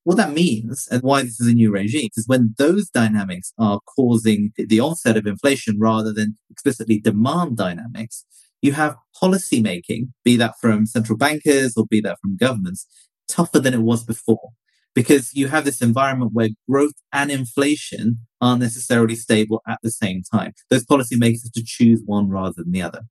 What 0.04 0.16
that 0.16 0.32
means 0.32 0.88
and 0.90 1.02
why 1.02 1.22
this 1.22 1.40
is 1.40 1.48
a 1.48 1.54
new 1.54 1.70
regime 1.70 2.08
is 2.16 2.26
when 2.26 2.54
those 2.56 2.88
dynamics 2.88 3.52
are 3.58 3.80
causing 3.96 4.52
the 4.56 4.80
onset 4.80 5.16
of 5.16 5.26
inflation 5.26 5.78
rather 5.78 6.12
than 6.12 6.38
explicitly 6.50 6.98
demand 6.98 7.58
dynamics, 7.58 8.24
you 8.62 8.72
have 8.72 8.96
policy 9.18 9.60
making, 9.60 10.12
be 10.24 10.36
that 10.36 10.54
from 10.60 10.86
central 10.86 11.18
bankers 11.18 11.74
or 11.76 11.86
be 11.86 12.00
that 12.00 12.18
from 12.20 12.36
governments, 12.36 12.86
tougher 13.28 13.60
than 13.60 13.74
it 13.74 13.82
was 13.82 14.04
before. 14.04 14.50
Because 14.94 15.34
you 15.34 15.48
have 15.48 15.64
this 15.64 15.80
environment 15.80 16.32
where 16.34 16.48
growth 16.68 16.94
and 17.12 17.30
inflation 17.30 18.26
aren't 18.40 18.60
necessarily 18.60 19.14
stable 19.14 19.62
at 19.68 19.78
the 19.82 19.90
same 19.90 20.22
time. 20.32 20.52
Those 20.68 20.84
policymakers 20.84 21.44
have 21.44 21.52
to 21.54 21.64
choose 21.64 22.02
one 22.04 22.28
rather 22.28 22.54
than 22.56 22.72
the 22.72 22.82
other. 22.82 23.02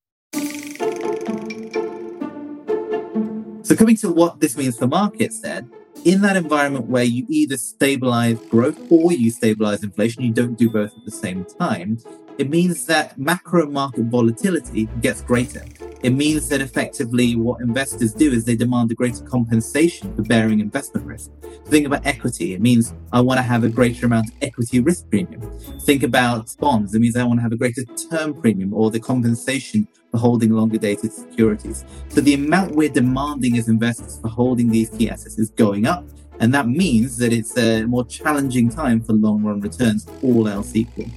So, 3.70 3.76
coming 3.76 3.96
to 3.98 4.12
what 4.12 4.40
this 4.40 4.58
means 4.58 4.80
for 4.80 4.88
markets, 4.88 5.42
then, 5.42 5.70
in 6.06 6.22
that 6.22 6.36
environment 6.36 6.86
where 6.86 7.04
you 7.04 7.26
either 7.30 7.58
stabilize 7.58 8.40
growth 8.50 8.80
or 8.92 9.12
you 9.12 9.32
stabilize 9.32 9.84
inflation, 9.84 10.24
you 10.24 10.34
don't 10.34 10.58
do 10.58 10.70
both 10.70 10.96
at 10.98 11.06
the 11.06 11.12
same 11.12 11.46
time, 11.46 11.98
it 12.38 12.50
means 12.50 12.86
that 12.86 13.18
macro 13.18 13.70
market 13.70 14.06
volatility 14.06 14.88
gets 15.02 15.22
greater. 15.22 15.66
It 16.02 16.12
means 16.12 16.48
that 16.48 16.62
effectively 16.62 17.36
what 17.36 17.60
investors 17.60 18.14
do 18.14 18.32
is 18.32 18.46
they 18.46 18.56
demand 18.56 18.92
a 18.92 18.96
greater 18.96 19.22
compensation 19.26 20.16
for 20.16 20.22
bearing 20.22 20.62
investment 20.62 21.06
risk. 21.06 21.32
Think 21.66 21.86
about 21.86 22.06
equity. 22.06 22.54
It 22.54 22.62
means 22.62 22.94
I 23.12 23.20
want 23.20 23.40
to 23.40 23.42
have 23.42 23.66
a 23.66 23.70
greater 23.70 24.06
amount 24.06 24.30
of 24.30 24.36
equity 24.42 24.80
risk 24.80 25.10
premium. 25.10 25.42
Think 25.82 26.04
about 26.04 26.56
bonds. 26.60 26.96
It 26.96 27.00
means 27.00 27.18
I 27.18 27.26
want 27.26 27.40
to 27.40 27.42
have 27.42 27.52
a 27.52 27.58
greater 27.58 27.84
term 28.10 28.34
premium 28.40 28.74
or 28.74 28.90
the 28.90 29.02
compensation 29.02 29.86
for 30.12 30.18
holding 30.18 30.52
longer 30.52 30.78
dated 30.78 31.12
securities. 31.12 31.84
So 32.08 32.22
the 32.22 32.36
amount 32.36 32.76
we're 32.76 32.88
demanding 32.88 33.58
as 33.58 33.68
investors 33.68 34.18
for 34.22 34.30
holding 34.30 34.70
these 34.70 34.90
key 34.90 35.10
assets 35.10 35.38
is 35.38 35.50
going 35.50 35.86
up. 35.90 36.06
And 36.40 36.54
that 36.54 36.70
means 36.70 37.18
that 37.18 37.34
it's 37.34 37.58
a 37.58 37.84
more 37.84 38.06
challenging 38.06 38.70
time 38.70 39.02
for 39.02 39.14
long 39.14 39.44
run 39.44 39.60
returns, 39.60 40.08
all 40.24 40.48
else 40.48 40.74
equal. 40.74 41.08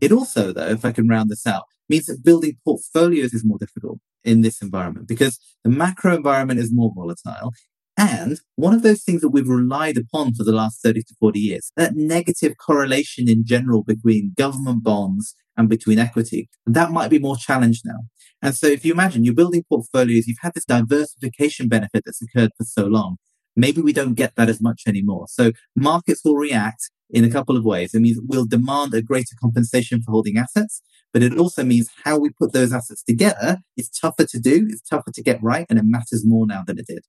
It 0.00 0.12
also, 0.12 0.52
though, 0.52 0.68
if 0.68 0.84
I 0.84 0.92
can 0.92 1.08
round 1.08 1.30
this 1.30 1.46
out, 1.46 1.64
means 1.88 2.06
that 2.06 2.22
building 2.22 2.58
portfolios 2.64 3.32
is 3.32 3.44
more 3.44 3.58
difficult 3.58 3.98
in 4.24 4.42
this 4.42 4.60
environment 4.60 5.08
because 5.08 5.38
the 5.64 5.70
macro 5.70 6.14
environment 6.14 6.60
is 6.60 6.70
more 6.72 6.92
volatile. 6.94 7.52
And 7.96 8.38
one 8.56 8.74
of 8.74 8.82
those 8.82 9.02
things 9.02 9.22
that 9.22 9.30
we've 9.30 9.48
relied 9.48 9.96
upon 9.96 10.34
for 10.34 10.44
the 10.44 10.52
last 10.52 10.82
30 10.82 11.02
to 11.04 11.14
40 11.18 11.40
years, 11.40 11.72
that 11.76 11.96
negative 11.96 12.54
correlation 12.58 13.28
in 13.28 13.46
general 13.46 13.82
between 13.82 14.34
government 14.36 14.84
bonds 14.84 15.34
and 15.56 15.68
between 15.68 15.98
equity, 15.98 16.48
that 16.66 16.90
might 16.90 17.10
be 17.10 17.18
more 17.18 17.36
challenged 17.36 17.82
now. 17.84 18.00
And 18.42 18.54
so 18.54 18.66
if 18.66 18.84
you 18.84 18.92
imagine 18.92 19.24
you're 19.24 19.34
building 19.34 19.64
portfolios, 19.68 20.26
you've 20.26 20.38
had 20.42 20.54
this 20.54 20.64
diversification 20.64 21.68
benefit 21.68 22.02
that's 22.04 22.22
occurred 22.22 22.50
for 22.56 22.64
so 22.64 22.86
long. 22.86 23.16
Maybe 23.56 23.80
we 23.80 23.92
don't 23.92 24.14
get 24.14 24.36
that 24.36 24.50
as 24.50 24.60
much 24.60 24.82
anymore. 24.86 25.26
So 25.28 25.52
markets 25.74 26.20
will 26.24 26.36
react 26.36 26.90
in 27.10 27.24
a 27.24 27.30
couple 27.30 27.56
of 27.56 27.64
ways. 27.64 27.94
It 27.94 28.00
means 28.00 28.20
we'll 28.22 28.46
demand 28.46 28.92
a 28.92 29.00
greater 29.00 29.34
compensation 29.40 30.02
for 30.02 30.10
holding 30.10 30.36
assets, 30.36 30.82
but 31.12 31.22
it 31.22 31.38
also 31.38 31.64
means 31.64 31.88
how 32.04 32.18
we 32.18 32.30
put 32.30 32.52
those 32.52 32.72
assets 32.72 33.02
together 33.02 33.58
is 33.76 33.88
tougher 33.88 34.26
to 34.26 34.38
do, 34.38 34.66
it's 34.68 34.82
tougher 34.82 35.10
to 35.12 35.22
get 35.22 35.42
right, 35.42 35.66
and 35.70 35.78
it 35.78 35.84
matters 35.86 36.24
more 36.26 36.46
now 36.46 36.62
than 36.66 36.78
it 36.78 36.86
did. 36.86 37.04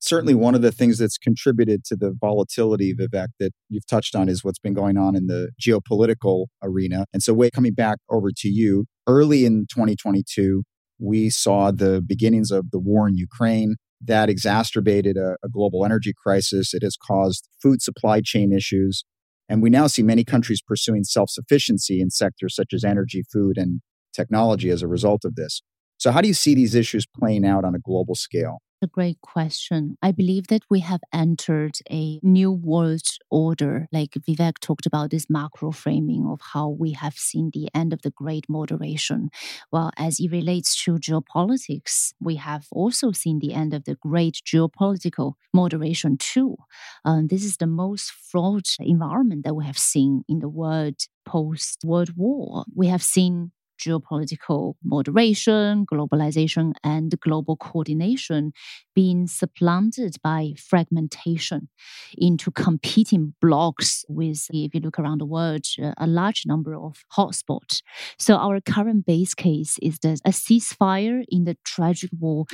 Certainly, 0.00 0.34
one 0.34 0.54
of 0.54 0.62
the 0.62 0.70
things 0.70 0.98
that's 0.98 1.18
contributed 1.18 1.84
to 1.86 1.96
the 1.96 2.14
volatility, 2.18 2.94
Vivek, 2.94 3.28
that 3.40 3.52
you've 3.68 3.86
touched 3.86 4.14
on 4.14 4.28
is 4.28 4.44
what's 4.44 4.60
been 4.60 4.74
going 4.74 4.96
on 4.96 5.16
in 5.16 5.26
the 5.26 5.50
geopolitical 5.60 6.46
arena. 6.62 7.04
And 7.12 7.22
so, 7.22 7.34
Wei, 7.34 7.50
coming 7.50 7.74
back 7.74 7.98
over 8.08 8.30
to 8.36 8.48
you, 8.48 8.86
early 9.08 9.44
in 9.44 9.66
2022, 9.68 10.62
we 11.00 11.30
saw 11.30 11.70
the 11.72 12.00
beginnings 12.04 12.50
of 12.50 12.70
the 12.70 12.78
war 12.78 13.08
in 13.08 13.16
Ukraine. 13.16 13.76
That 14.00 14.28
exacerbated 14.28 15.16
a, 15.16 15.36
a 15.44 15.48
global 15.48 15.84
energy 15.84 16.12
crisis. 16.16 16.72
It 16.72 16.84
has 16.84 16.96
caused 16.96 17.48
food 17.60 17.82
supply 17.82 18.20
chain 18.20 18.52
issues. 18.52 19.04
And 19.48 19.62
we 19.62 19.70
now 19.70 19.88
see 19.88 20.02
many 20.02 20.22
countries 20.24 20.62
pursuing 20.64 21.02
self 21.02 21.30
sufficiency 21.30 22.00
in 22.00 22.10
sectors 22.10 22.54
such 22.54 22.72
as 22.72 22.84
energy, 22.84 23.24
food, 23.32 23.58
and 23.58 23.80
technology 24.14 24.70
as 24.70 24.82
a 24.82 24.88
result 24.88 25.24
of 25.24 25.34
this. 25.34 25.62
So, 25.98 26.12
how 26.12 26.20
do 26.20 26.28
you 26.28 26.34
see 26.34 26.54
these 26.54 26.74
issues 26.74 27.06
playing 27.06 27.44
out 27.44 27.64
on 27.64 27.74
a 27.74 27.78
global 27.78 28.14
scale? 28.14 28.62
A 28.80 28.86
great 28.86 29.20
question. 29.20 29.98
I 30.00 30.12
believe 30.12 30.46
that 30.48 30.62
we 30.70 30.78
have 30.80 31.00
entered 31.12 31.78
a 31.90 32.20
new 32.22 32.52
world 32.52 33.02
order. 33.28 33.88
Like 33.90 34.10
Vivek 34.12 34.60
talked 34.60 34.86
about 34.86 35.10
this 35.10 35.26
macro 35.28 35.72
framing 35.72 36.28
of 36.28 36.40
how 36.52 36.68
we 36.68 36.92
have 36.92 37.14
seen 37.14 37.50
the 37.52 37.68
end 37.74 37.92
of 37.92 38.02
the 38.02 38.12
great 38.12 38.44
moderation. 38.48 39.30
Well, 39.72 39.90
as 39.98 40.20
it 40.20 40.30
relates 40.30 40.80
to 40.84 40.92
geopolitics, 40.92 42.12
we 42.20 42.36
have 42.36 42.66
also 42.70 43.10
seen 43.10 43.40
the 43.40 43.52
end 43.52 43.74
of 43.74 43.82
the 43.82 43.96
great 43.96 44.40
geopolitical 44.46 45.32
moderation 45.52 46.16
too. 46.16 46.56
Um, 47.04 47.26
this 47.26 47.44
is 47.44 47.56
the 47.56 47.66
most 47.66 48.12
fraught 48.12 48.76
environment 48.78 49.44
that 49.44 49.54
we 49.54 49.64
have 49.64 49.78
seen 49.78 50.22
in 50.28 50.38
the 50.38 50.48
world 50.48 51.00
post 51.26 51.80
World 51.84 52.16
War. 52.16 52.64
We 52.76 52.86
have 52.86 53.02
seen 53.02 53.50
geopolitical 53.78 54.74
moderation, 54.84 55.86
globalization, 55.86 56.72
and 56.84 57.18
global 57.20 57.56
coordination 57.56 58.52
being 58.98 59.28
supplanted 59.28 60.16
by 60.24 60.52
fragmentation 60.56 61.68
into 62.16 62.50
competing 62.50 63.32
blocks 63.40 64.04
with, 64.08 64.48
if 64.52 64.74
you 64.74 64.80
look 64.80 64.98
around 64.98 65.20
the 65.20 65.24
world, 65.24 65.64
uh, 65.80 65.92
a 65.98 66.06
large 66.08 66.42
number 66.46 66.74
of 66.74 67.04
hotspots. 67.16 67.80
So 68.18 68.34
our 68.34 68.60
current 68.60 69.06
base 69.06 69.34
case 69.34 69.78
is 69.80 70.00
that 70.00 70.18
a 70.24 70.30
ceasefire 70.30 71.22
in 71.28 71.44
the 71.44 71.56
tragic 71.64 72.10
war 72.18 72.46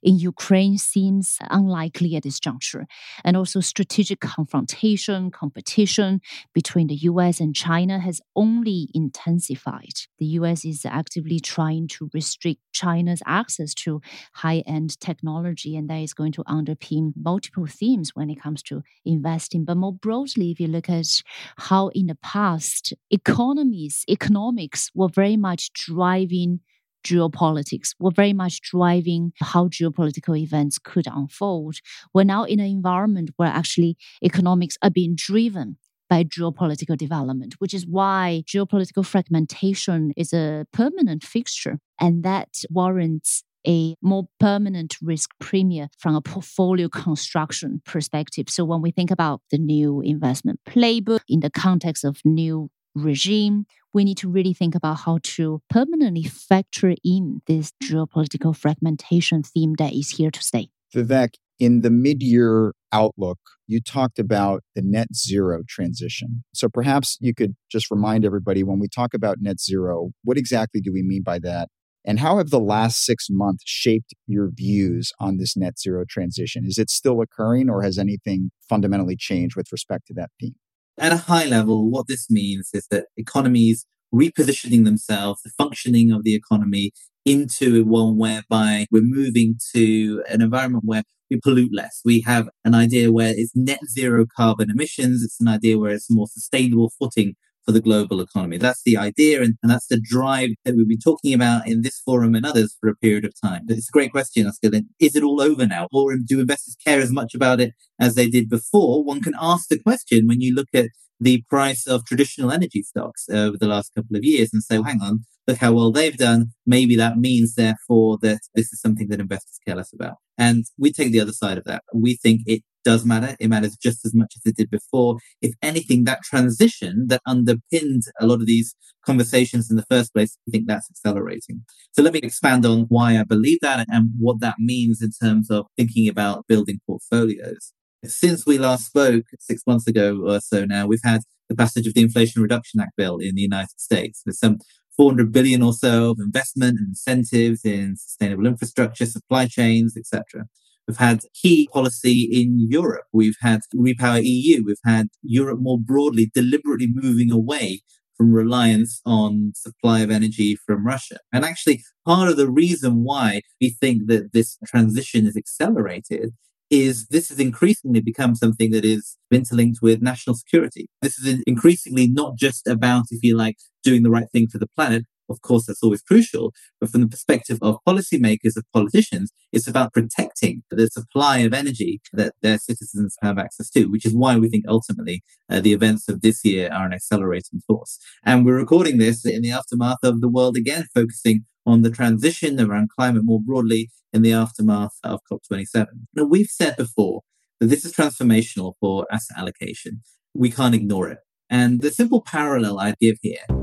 in 0.00 0.20
Ukraine 0.20 0.78
seems 0.78 1.36
unlikely 1.50 2.14
at 2.14 2.22
this 2.22 2.38
juncture. 2.38 2.86
And 3.24 3.36
also 3.36 3.58
strategic 3.58 4.20
confrontation, 4.20 5.32
competition 5.32 6.20
between 6.54 6.86
the 6.86 7.00
US 7.10 7.40
and 7.40 7.56
China 7.56 7.98
has 7.98 8.20
only 8.36 8.86
intensified. 8.94 9.96
The 10.20 10.26
US 10.38 10.64
is 10.64 10.86
actively 10.86 11.40
trying 11.40 11.88
to 11.88 12.08
restrict 12.14 12.60
China's 12.72 13.22
access 13.26 13.74
to 13.74 14.00
high 14.34 14.62
end 14.64 15.00
technology, 15.00 15.74
and 15.74 15.87
that 15.88 15.96
is 15.98 16.14
going 16.14 16.32
to 16.32 16.44
underpin 16.44 17.12
multiple 17.16 17.66
themes 17.66 18.14
when 18.14 18.30
it 18.30 18.40
comes 18.40 18.62
to 18.64 18.82
investing. 19.04 19.64
But 19.64 19.76
more 19.76 19.92
broadly, 19.92 20.50
if 20.50 20.60
you 20.60 20.68
look 20.68 20.88
at 20.88 21.22
how 21.56 21.88
in 21.88 22.06
the 22.06 22.16
past 22.16 22.94
economies, 23.10 24.04
economics 24.08 24.90
were 24.94 25.08
very 25.08 25.36
much 25.36 25.72
driving 25.72 26.60
geopolitics 27.06 27.94
were 27.98 28.10
very 28.10 28.32
much 28.32 28.60
driving 28.60 29.32
how 29.40 29.68
geopolitical 29.68 30.38
events 30.38 30.78
could 30.78 31.06
unfold. 31.06 31.76
We're 32.12 32.24
now 32.24 32.44
in 32.44 32.60
an 32.60 32.66
environment 32.66 33.30
where 33.36 33.48
actually 33.48 33.96
economics 34.22 34.76
are 34.82 34.90
being 34.90 35.14
driven 35.14 35.76
by 36.08 36.24
geopolitical 36.24 36.96
development, 36.96 37.54
which 37.58 37.74
is 37.74 37.86
why 37.86 38.42
geopolitical 38.46 39.04
fragmentation 39.04 40.12
is 40.16 40.32
a 40.32 40.66
permanent 40.72 41.22
fixture. 41.22 41.78
And 42.00 42.22
that 42.24 42.62
warrants 42.70 43.44
a 43.66 43.94
more 44.02 44.28
permanent 44.38 44.96
risk 45.02 45.30
premium 45.40 45.88
from 45.98 46.14
a 46.14 46.20
portfolio 46.20 46.88
construction 46.88 47.82
perspective. 47.84 48.48
So 48.48 48.64
when 48.64 48.82
we 48.82 48.90
think 48.90 49.10
about 49.10 49.42
the 49.50 49.58
new 49.58 50.00
investment 50.00 50.60
playbook 50.66 51.20
in 51.28 51.40
the 51.40 51.50
context 51.50 52.04
of 52.04 52.20
new 52.24 52.70
regime, 52.94 53.66
we 53.92 54.04
need 54.04 54.18
to 54.18 54.28
really 54.28 54.54
think 54.54 54.74
about 54.74 55.00
how 55.00 55.18
to 55.22 55.62
permanently 55.70 56.24
factor 56.24 56.94
in 57.04 57.40
this 57.46 57.72
geopolitical 57.82 58.56
fragmentation 58.56 59.42
theme 59.42 59.74
that 59.78 59.92
is 59.92 60.10
here 60.10 60.30
to 60.30 60.42
stay. 60.42 60.68
Vivek, 60.94 61.34
in 61.58 61.80
the 61.80 61.90
mid 61.90 62.22
year 62.22 62.72
outlook, 62.92 63.38
you 63.66 63.80
talked 63.80 64.18
about 64.18 64.62
the 64.74 64.82
net 64.82 65.14
zero 65.14 65.62
transition. 65.68 66.44
So 66.54 66.68
perhaps 66.68 67.18
you 67.20 67.34
could 67.34 67.54
just 67.70 67.90
remind 67.90 68.24
everybody 68.24 68.62
when 68.62 68.78
we 68.78 68.88
talk 68.88 69.14
about 69.14 69.38
net 69.40 69.60
zero, 69.60 70.10
what 70.24 70.38
exactly 70.38 70.80
do 70.80 70.92
we 70.92 71.02
mean 71.02 71.22
by 71.22 71.38
that? 71.40 71.68
And 72.08 72.18
how 72.18 72.38
have 72.38 72.48
the 72.48 72.58
last 72.58 73.04
six 73.04 73.26
months 73.28 73.64
shaped 73.66 74.14
your 74.26 74.48
views 74.50 75.12
on 75.20 75.36
this 75.36 75.58
net 75.58 75.78
zero 75.78 76.06
transition? 76.08 76.64
Is 76.64 76.78
it 76.78 76.88
still 76.88 77.20
occurring 77.20 77.68
or 77.68 77.82
has 77.82 77.98
anything 77.98 78.50
fundamentally 78.66 79.14
changed 79.14 79.56
with 79.56 79.70
respect 79.70 80.06
to 80.06 80.14
that 80.14 80.30
theme? 80.40 80.54
At 80.96 81.12
a 81.12 81.18
high 81.18 81.44
level, 81.44 81.90
what 81.90 82.06
this 82.08 82.30
means 82.30 82.70
is 82.72 82.86
that 82.90 83.08
economies 83.18 83.84
repositioning 84.12 84.86
themselves, 84.86 85.42
the 85.42 85.50
functioning 85.58 86.10
of 86.10 86.24
the 86.24 86.34
economy 86.34 86.92
into 87.26 87.84
one 87.84 88.16
whereby 88.16 88.86
we're 88.90 89.02
moving 89.02 89.56
to 89.74 90.24
an 90.30 90.40
environment 90.40 90.84
where 90.86 91.02
we 91.30 91.38
pollute 91.38 91.74
less. 91.74 92.00
We 92.06 92.22
have 92.22 92.48
an 92.64 92.74
idea 92.74 93.12
where 93.12 93.34
it's 93.36 93.54
net 93.54 93.80
zero 93.86 94.24
carbon 94.34 94.70
emissions. 94.70 95.22
It's 95.22 95.42
an 95.42 95.48
idea 95.48 95.78
where 95.78 95.92
it's 95.92 96.10
more 96.10 96.26
sustainable 96.26 96.90
footing 96.98 97.36
for 97.68 97.72
the 97.72 97.82
global 97.82 98.22
economy. 98.22 98.56
That's 98.56 98.80
the 98.82 98.96
idea, 98.96 99.42
and, 99.42 99.56
and 99.62 99.70
that's 99.70 99.88
the 99.88 100.00
drive 100.02 100.52
that 100.64 100.74
we've 100.74 100.88
been 100.88 100.98
talking 100.98 101.34
about 101.34 101.68
in 101.68 101.82
this 101.82 102.00
forum 102.00 102.34
and 102.34 102.46
others 102.46 102.74
for 102.80 102.88
a 102.88 102.96
period 102.96 103.26
of 103.26 103.34
time. 103.44 103.64
But 103.66 103.76
it's 103.76 103.90
a 103.90 103.92
great 103.92 104.10
question, 104.10 104.46
Oscar. 104.46 104.70
Then, 104.70 104.88
is 104.98 105.14
it 105.14 105.22
all 105.22 105.42
over 105.42 105.66
now, 105.66 105.86
or 105.92 106.16
do 106.16 106.40
investors 106.40 106.78
care 106.82 106.98
as 106.98 107.12
much 107.12 107.34
about 107.34 107.60
it 107.60 107.74
as 108.00 108.14
they 108.14 108.30
did 108.30 108.48
before? 108.48 109.04
One 109.04 109.20
can 109.20 109.34
ask 109.38 109.68
the 109.68 109.78
question 109.78 110.26
when 110.26 110.40
you 110.40 110.54
look 110.54 110.68
at 110.72 110.86
the 111.20 111.44
price 111.50 111.86
of 111.86 112.06
traditional 112.06 112.50
energy 112.50 112.82
stocks 112.82 113.26
uh, 113.30 113.36
over 113.36 113.58
the 113.58 113.66
last 113.66 113.94
couple 113.94 114.16
of 114.16 114.24
years 114.24 114.48
and 114.50 114.62
say, 114.62 114.78
well, 114.78 114.84
hang 114.84 115.02
on, 115.02 115.20
look 115.46 115.58
how 115.58 115.72
well 115.72 115.92
they've 115.92 116.16
done. 116.16 116.52
Maybe 116.64 116.96
that 116.96 117.18
means, 117.18 117.54
therefore, 117.54 118.16
that 118.22 118.40
this 118.54 118.72
is 118.72 118.80
something 118.80 119.08
that 119.08 119.20
investors 119.20 119.58
care 119.66 119.76
less 119.76 119.92
about. 119.92 120.14
And 120.38 120.64
we 120.78 120.90
take 120.90 121.12
the 121.12 121.20
other 121.20 121.32
side 121.32 121.58
of 121.58 121.64
that. 121.64 121.82
We 121.92 122.16
think 122.16 122.42
it 122.46 122.62
does 122.84 123.04
matter. 123.04 123.36
It 123.40 123.48
matters 123.48 123.76
just 123.76 124.04
as 124.04 124.14
much 124.14 124.34
as 124.36 124.42
it 124.50 124.56
did 124.56 124.70
before. 124.70 125.18
If 125.42 125.54
anything, 125.62 126.04
that 126.04 126.22
transition 126.22 127.06
that 127.08 127.22
underpinned 127.26 128.02
a 128.20 128.26
lot 128.26 128.40
of 128.40 128.46
these 128.46 128.74
conversations 129.04 129.70
in 129.70 129.76
the 129.76 129.86
first 129.90 130.12
place, 130.12 130.36
I 130.48 130.50
think 130.50 130.66
that's 130.66 130.90
accelerating. 130.90 131.64
So 131.92 132.02
let 132.02 132.12
me 132.12 132.20
expand 132.22 132.66
on 132.66 132.86
why 132.88 133.18
I 133.18 133.24
believe 133.24 133.58
that 133.62 133.86
and 133.88 134.10
what 134.18 134.40
that 134.40 134.56
means 134.58 135.02
in 135.02 135.10
terms 135.10 135.50
of 135.50 135.66
thinking 135.76 136.08
about 136.08 136.46
building 136.46 136.80
portfolios. 136.86 137.72
Since 138.04 138.46
we 138.46 138.58
last 138.58 138.86
spoke 138.86 139.24
six 139.40 139.62
months 139.66 139.88
ago 139.88 140.22
or 140.24 140.40
so 140.40 140.64
now, 140.64 140.86
we've 140.86 141.00
had 141.02 141.22
the 141.48 141.56
passage 141.56 141.86
of 141.86 141.94
the 141.94 142.02
Inflation 142.02 142.42
Reduction 142.42 142.80
Act 142.80 142.92
bill 142.96 143.18
in 143.18 143.34
the 143.34 143.42
United 143.42 143.80
States 143.80 144.22
with 144.24 144.36
some 144.36 144.58
400 144.96 145.32
billion 145.32 145.62
or 145.62 145.72
so 145.72 146.10
of 146.10 146.18
investment 146.20 146.78
and 146.78 146.88
incentives 146.88 147.64
in 147.64 147.96
sustainable 147.96 148.46
infrastructure, 148.46 149.06
supply 149.06 149.46
chains, 149.46 149.96
etc. 149.96 150.44
We've 150.88 150.96
had 150.96 151.20
key 151.34 151.68
policy 151.70 152.22
in 152.22 152.66
Europe. 152.70 153.04
We've 153.12 153.36
had 153.42 153.60
Repower 153.76 154.22
EU. 154.24 154.64
We've 154.64 154.76
had 154.86 155.08
Europe 155.22 155.60
more 155.60 155.78
broadly 155.78 156.30
deliberately 156.34 156.88
moving 156.90 157.30
away 157.30 157.82
from 158.16 158.32
reliance 158.32 159.02
on 159.04 159.52
supply 159.54 160.00
of 160.00 160.10
energy 160.10 160.56
from 160.56 160.86
Russia. 160.86 161.18
And 161.30 161.44
actually, 161.44 161.84
part 162.06 162.30
of 162.30 162.38
the 162.38 162.50
reason 162.50 163.04
why 163.04 163.42
we 163.60 163.68
think 163.68 164.06
that 164.06 164.32
this 164.32 164.56
transition 164.66 165.26
is 165.26 165.36
accelerated 165.36 166.32
is 166.70 167.06
this 167.08 167.28
has 167.28 167.38
increasingly 167.38 168.00
become 168.00 168.34
something 168.34 168.70
that 168.70 168.84
is 168.84 169.18
interlinked 169.30 169.80
with 169.82 170.02
national 170.02 170.36
security. 170.36 170.88
This 171.02 171.18
is 171.18 171.42
increasingly 171.46 172.08
not 172.08 172.36
just 172.36 172.66
about, 172.66 173.04
if 173.10 173.22
you 173.22 173.36
like, 173.36 173.56
doing 173.82 174.02
the 174.02 174.10
right 174.10 174.30
thing 174.32 174.48
for 174.48 174.58
the 174.58 174.68
planet. 174.74 175.04
Of 175.28 175.42
course, 175.42 175.66
that's 175.66 175.82
always 175.82 176.02
crucial. 176.02 176.52
But 176.80 176.90
from 176.90 177.02
the 177.02 177.08
perspective 177.08 177.58
of 177.62 177.78
policymakers, 177.86 178.56
of 178.56 178.64
politicians, 178.72 179.32
it's 179.52 179.68
about 179.68 179.92
protecting 179.92 180.62
the 180.70 180.88
supply 180.88 181.38
of 181.38 181.52
energy 181.52 182.00
that 182.12 182.34
their 182.42 182.58
citizens 182.58 183.16
have 183.22 183.38
access 183.38 183.70
to, 183.70 183.86
which 183.86 184.06
is 184.06 184.14
why 184.14 184.36
we 184.36 184.48
think 184.48 184.64
ultimately 184.68 185.22
uh, 185.50 185.60
the 185.60 185.72
events 185.72 186.08
of 186.08 186.20
this 186.20 186.44
year 186.44 186.70
are 186.72 186.86
an 186.86 186.92
accelerating 186.92 187.60
force. 187.66 187.98
And 188.24 188.44
we're 188.44 188.56
recording 188.56 188.98
this 188.98 189.24
in 189.24 189.42
the 189.42 189.52
aftermath 189.52 189.98
of 190.02 190.20
the 190.20 190.28
world 190.28 190.56
again 190.56 190.86
focusing 190.94 191.44
on 191.66 191.82
the 191.82 191.90
transition 191.90 192.60
around 192.60 192.88
climate 192.88 193.24
more 193.24 193.40
broadly 193.40 193.90
in 194.12 194.22
the 194.22 194.32
aftermath 194.32 194.98
of 195.04 195.20
COP27. 195.30 195.86
Now, 196.14 196.24
we've 196.24 196.48
said 196.48 196.76
before 196.76 197.22
that 197.60 197.66
this 197.66 197.84
is 197.84 197.92
transformational 197.92 198.74
for 198.80 199.06
asset 199.12 199.36
allocation. 199.38 200.00
We 200.34 200.50
can't 200.50 200.74
ignore 200.74 201.08
it. 201.10 201.18
And 201.50 201.80
the 201.80 201.90
simple 201.90 202.22
parallel 202.22 202.78
I'd 202.78 202.98
give 202.98 203.16
here 203.22 203.57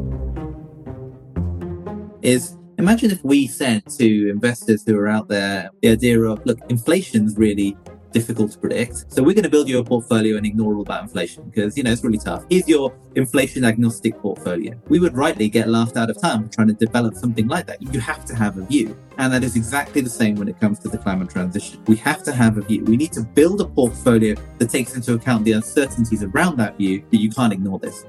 is 2.25 2.57
imagine 2.77 3.11
if 3.11 3.23
we 3.23 3.47
said 3.47 3.85
to 3.97 4.29
investors 4.29 4.83
who 4.85 4.97
are 4.97 5.07
out 5.07 5.27
there 5.29 5.69
the 5.81 5.89
idea 5.89 6.19
of, 6.21 6.45
look, 6.45 6.59
inflation's 6.69 7.37
really 7.37 7.77
difficult 8.11 8.49
to 8.49 8.57
predict. 8.57 9.11
So 9.11 9.21
we're 9.21 9.33
going 9.33 9.43
to 9.43 9.49
build 9.49 9.67
you 9.67 9.77
a 9.77 9.83
portfolio 9.83 10.37
and 10.37 10.45
ignore 10.45 10.73
all 10.73 10.81
about 10.81 11.03
inflation 11.03 11.43
because, 11.49 11.77
you 11.77 11.83
know, 11.83 11.91
it's 11.91 12.03
really 12.03 12.17
tough. 12.17 12.45
Here's 12.49 12.67
your 12.67 12.93
inflation 13.15 13.65
agnostic 13.65 14.17
portfolio. 14.19 14.73
We 14.87 14.99
would 14.99 15.15
rightly 15.15 15.49
get 15.49 15.67
laughed 15.67 15.97
out 15.97 16.09
of 16.09 16.19
town 16.21 16.49
trying 16.49 16.69
to 16.69 16.73
develop 16.73 17.15
something 17.15 17.47
like 17.47 17.67
that. 17.67 17.81
You 17.81 17.99
have 17.99 18.23
to 18.25 18.35
have 18.35 18.57
a 18.57 18.65
view. 18.65 18.97
And 19.17 19.33
that 19.33 19.43
is 19.43 19.57
exactly 19.57 20.01
the 20.01 20.09
same 20.09 20.35
when 20.35 20.47
it 20.47 20.59
comes 20.59 20.79
to 20.79 20.87
the 20.87 20.97
climate 20.97 21.29
transition. 21.29 21.83
We 21.87 21.97
have 21.97 22.23
to 22.23 22.31
have 22.31 22.57
a 22.57 22.61
view. 22.61 22.85
We 22.85 22.95
need 22.95 23.11
to 23.13 23.21
build 23.21 23.59
a 23.59 23.65
portfolio 23.65 24.35
that 24.59 24.69
takes 24.69 24.95
into 24.95 25.13
account 25.13 25.43
the 25.43 25.51
uncertainties 25.51 26.23
around 26.23 26.57
that 26.57 26.77
view, 26.77 27.03
but 27.11 27.19
you 27.19 27.29
can't 27.29 27.51
ignore 27.51 27.79
this. 27.79 28.05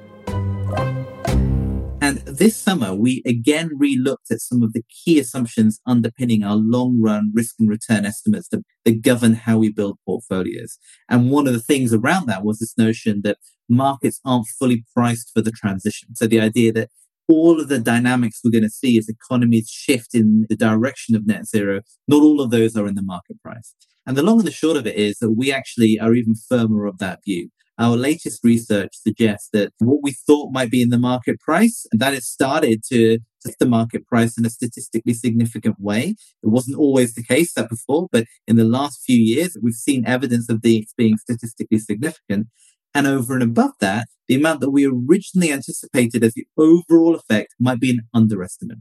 This 2.38 2.55
summer, 2.55 2.95
we 2.95 3.23
again 3.25 3.71
re-looked 3.78 4.31
at 4.31 4.43
some 4.43 4.62
of 4.62 4.75
the 4.75 4.83
key 4.90 5.19
assumptions 5.19 5.81
underpinning 5.87 6.45
our 6.45 6.57
long-run 6.57 7.33
risk 7.35 7.55
and 7.59 7.66
return 7.66 8.05
estimates 8.05 8.49
that, 8.49 8.62
that 8.85 9.00
govern 9.00 9.33
how 9.33 9.57
we 9.57 9.73
build 9.73 9.99
portfolios. 10.05 10.76
And 11.09 11.31
one 11.31 11.47
of 11.47 11.55
the 11.55 11.61
things 11.61 11.95
around 11.95 12.26
that 12.26 12.45
was 12.45 12.59
this 12.59 12.76
notion 12.76 13.23
that 13.25 13.38
markets 13.71 14.21
aren't 14.23 14.49
fully 14.49 14.85
priced 14.95 15.31
for 15.33 15.40
the 15.40 15.50
transition. 15.50 16.14
So 16.14 16.26
the 16.26 16.40
idea 16.40 16.75
that 16.75 16.90
all 17.26 17.59
of 17.59 17.69
the 17.69 17.78
dynamics 17.78 18.40
we're 18.45 18.50
going 18.50 18.64
to 18.64 18.71
see 18.71 18.99
as 18.99 19.09
economies 19.09 19.71
shift 19.71 20.14
in 20.14 20.45
the 20.50 20.57
direction 20.57 21.16
of 21.16 21.26
net 21.26 21.47
zero, 21.47 21.81
not 22.07 22.23
all 22.23 22.43
of 22.43 22.50
those 22.50 22.76
are 22.76 22.87
in 22.87 22.97
the 22.97 23.02
market 23.02 23.40
price. 23.43 23.75
And 24.05 24.14
the 24.14 24.23
long 24.23 24.40
and 24.40 24.47
the 24.47 24.52
short 24.52 24.76
of 24.76 24.87
it 24.87 24.97
is 24.97 25.19
that 25.21 25.31
we 25.31 25.50
actually 25.50 25.99
are 25.99 26.12
even 26.12 26.35
firmer 26.35 26.85
of 26.85 26.99
that 26.99 27.21
view. 27.25 27.49
Our 27.78 27.97
latest 27.97 28.42
research 28.42 28.92
suggests 28.95 29.50
that 29.52 29.73
what 29.78 29.99
we 30.02 30.12
thought 30.12 30.52
might 30.52 30.71
be 30.71 30.80
in 30.80 30.88
the 30.88 30.99
market 30.99 31.38
price, 31.40 31.87
and 31.92 32.00
that 32.00 32.14
has 32.14 32.26
started 32.26 32.83
to 32.90 33.18
the 33.61 33.66
market 33.66 34.06
price 34.06 34.37
in 34.37 34.45
a 34.45 34.50
statistically 34.50 35.14
significant 35.14 35.76
way. 35.78 36.16
It 36.42 36.49
wasn't 36.49 36.78
always 36.78 37.14
the 37.14 37.23
case 37.23 37.52
that 37.54 37.68
before, 37.68 38.09
but 38.11 38.26
in 38.49 38.56
the 38.56 38.64
last 38.64 39.04
few 39.04 39.18
years, 39.18 39.56
we've 39.62 39.75
seen 39.75 40.06
evidence 40.06 40.49
of 40.49 40.62
these 40.62 40.92
being 40.97 41.16
statistically 41.16 41.78
significant. 41.78 42.49
And 42.95 43.06
over 43.06 43.35
and 43.35 43.42
above 43.42 43.73
that, 43.80 44.09
the 44.26 44.35
amount 44.35 44.61
that 44.61 44.71
we 44.71 44.87
originally 44.87 45.52
anticipated 45.52 46.25
as 46.25 46.35
the 46.35 46.47
overall 46.56 47.14
effect 47.14 47.54
might 47.61 47.78
be 47.78 47.90
an 47.90 48.00
underestimate. 48.12 48.78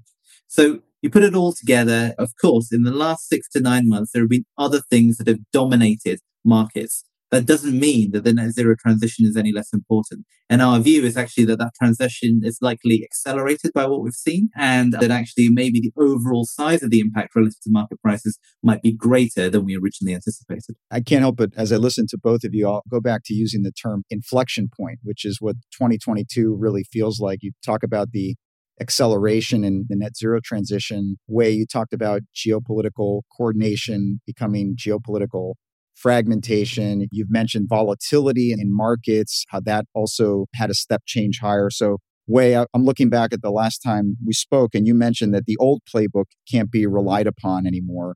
So 0.48 0.80
you 1.02 1.10
put 1.10 1.24
it 1.24 1.36
all 1.36 1.54
together, 1.54 2.16
of 2.18 2.32
course, 2.42 2.72
in 2.72 2.84
the 2.84 2.92
last 2.92 3.28
six 3.28 3.50
to 3.50 3.60
nine 3.60 3.88
months, 3.88 4.12
there 4.14 4.24
have 4.24 4.30
been 4.30 4.46
other 4.58 4.82
things 4.90 5.18
that 5.18 5.28
have 5.28 5.40
dominated 5.52 6.20
markets 6.44 7.04
that 7.36 7.46
doesn't 7.46 7.78
mean 7.78 8.12
that 8.12 8.24
the 8.24 8.34
net 8.34 8.52
zero 8.52 8.76
transition 8.80 9.26
is 9.26 9.36
any 9.36 9.52
less 9.52 9.74
important. 9.74 10.26
And 10.50 10.62
our 10.62 10.80
view 10.80 11.04
is 11.04 11.18
actually 11.18 11.46
that 11.46 11.60
that 11.60 11.74
transition 11.78 12.42
is 12.44 12.60
likely 12.62 13.04
accelerated 13.04 13.74
by 13.74 13.86
what 13.88 14.02
we've 14.02 14.14
seen, 14.14 14.50
and 14.56 14.94
that 14.94 15.12
actually 15.12 15.50
maybe 15.50 15.82
the 15.82 15.92
overall 16.02 16.46
size 16.46 16.82
of 16.82 16.92
the 16.92 17.02
impact 17.02 17.36
relative 17.36 17.60
to 17.64 17.70
market 17.72 18.02
prices 18.02 18.40
might 18.64 18.82
be 18.82 18.94
greater 18.94 19.50
than 19.50 19.66
we 19.66 19.76
originally 19.76 20.14
anticipated. 20.14 20.76
I 20.90 21.02
can't 21.02 21.22
help 21.22 21.36
but, 21.36 21.52
as 21.58 21.74
I 21.74 21.78
listen 21.78 22.06
to 22.12 22.18
both 22.18 22.46
of 22.46 22.54
you, 22.54 22.68
I'll 22.70 22.84
go 22.90 23.02
back 23.02 23.24
to 23.26 23.34
using 23.34 23.64
the 23.64 23.72
term 23.72 24.04
inflection 24.10 24.70
point, 24.76 25.00
which 25.04 25.26
is 25.26 25.42
what 25.42 25.58
2022 25.74 26.56
really 26.58 26.84
feels 26.84 27.20
like. 27.20 27.40
You 27.42 27.52
talk 27.66 27.84
about 27.84 28.12
the 28.12 28.36
acceleration 28.80 29.64
in 29.64 29.86
the 29.90 29.96
net 29.96 30.18
zero 30.18 30.40
transition 30.44 31.16
Wei 31.28 31.50
you 31.50 31.66
talked 31.66 31.94
about 31.94 32.22
geopolitical 32.36 33.22
coordination 33.38 34.20
becoming 34.28 34.76
geopolitical 34.76 35.54
fragmentation. 35.96 37.08
You've 37.12 37.32
mentioned 37.32 37.68
volatility 37.70 38.52
in 38.52 38.76
markets, 38.76 39.46
how 39.50 39.62
that 39.62 39.86
also 39.94 40.46
had 40.54 40.70
a 40.70 40.74
step 40.74 41.04
change 41.06 41.40
higher. 41.40 41.70
So, 41.70 41.98
Wei, 42.28 42.56
I'm 42.56 42.86
looking 42.86 43.10
back 43.10 43.34
at 43.34 43.42
the 43.42 43.52
last 43.52 43.80
time 43.80 44.18
we 44.26 44.34
spoke, 44.34 44.74
and 44.74 44.88
you 44.88 44.96
mentioned 44.96 45.34
that 45.34 45.46
the 45.46 45.58
old 45.58 45.82
playbook 45.94 46.26
can't 46.52 46.72
be 46.72 46.88
relied 46.88 47.28
upon 47.28 47.68
anymore. 47.68 48.16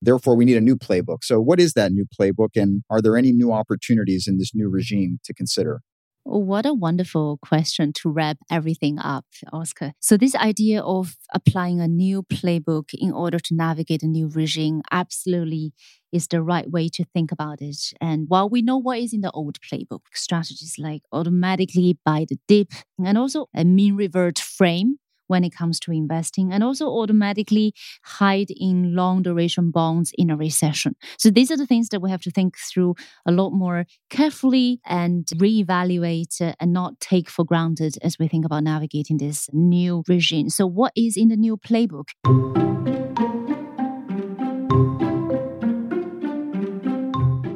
Therefore, 0.00 0.34
we 0.36 0.44
need 0.44 0.56
a 0.56 0.60
new 0.60 0.76
playbook. 0.76 1.18
So, 1.22 1.40
what 1.40 1.60
is 1.60 1.74
that 1.74 1.92
new 1.92 2.06
playbook, 2.18 2.50
and 2.56 2.82
are 2.90 3.00
there 3.00 3.16
any 3.16 3.30
new 3.30 3.52
opportunities 3.52 4.26
in 4.26 4.38
this 4.38 4.52
new 4.54 4.68
regime 4.68 5.18
to 5.24 5.34
consider? 5.34 5.80
What 6.24 6.66
a 6.66 6.72
wonderful 6.72 7.38
question 7.42 7.92
to 7.94 8.08
wrap 8.08 8.38
everything 8.48 8.98
up, 9.00 9.24
Oscar. 9.52 9.92
So, 9.98 10.16
this 10.16 10.36
idea 10.36 10.80
of 10.80 11.16
applying 11.34 11.80
a 11.80 11.88
new 11.88 12.22
playbook 12.22 12.90
in 12.94 13.12
order 13.12 13.40
to 13.40 13.54
navigate 13.54 14.04
a 14.04 14.06
new 14.06 14.28
regime 14.28 14.82
absolutely 14.92 15.72
is 16.12 16.28
the 16.28 16.40
right 16.40 16.70
way 16.70 16.88
to 16.90 17.04
think 17.12 17.32
about 17.32 17.60
it. 17.60 17.92
And 18.00 18.26
while 18.28 18.48
we 18.48 18.62
know 18.62 18.76
what 18.78 19.00
is 19.00 19.12
in 19.12 19.22
the 19.22 19.32
old 19.32 19.58
playbook, 19.60 20.02
strategies 20.14 20.76
like 20.78 21.02
automatically 21.12 21.98
buy 22.04 22.26
the 22.28 22.38
dip 22.46 22.68
and 23.04 23.18
also 23.18 23.46
a 23.54 23.64
mean 23.64 23.96
revert 23.96 24.38
frame 24.38 24.98
when 25.32 25.44
it 25.44 25.56
comes 25.56 25.80
to 25.80 25.90
investing 25.90 26.52
and 26.52 26.62
also 26.62 26.86
automatically 26.86 27.72
hide 28.04 28.50
in 28.50 28.94
long 28.94 29.22
duration 29.22 29.70
bonds 29.70 30.12
in 30.18 30.28
a 30.28 30.36
recession. 30.36 30.94
So 31.16 31.30
these 31.30 31.50
are 31.50 31.56
the 31.56 31.66
things 31.66 31.88
that 31.88 32.02
we 32.02 32.10
have 32.10 32.20
to 32.26 32.30
think 32.30 32.58
through 32.58 32.96
a 33.24 33.32
lot 33.32 33.50
more 33.50 33.86
carefully 34.10 34.78
and 34.84 35.24
reevaluate 35.44 36.34
uh, 36.42 36.52
and 36.60 36.74
not 36.74 37.00
take 37.00 37.30
for 37.30 37.46
granted 37.46 37.96
as 38.02 38.18
we 38.18 38.28
think 38.28 38.44
about 38.44 38.62
navigating 38.62 39.16
this 39.16 39.48
new 39.54 40.04
regime. 40.06 40.50
So 40.50 40.66
what 40.66 40.92
is 40.94 41.16
in 41.16 41.28
the 41.28 41.36
new 41.36 41.56
playbook? 41.56 42.08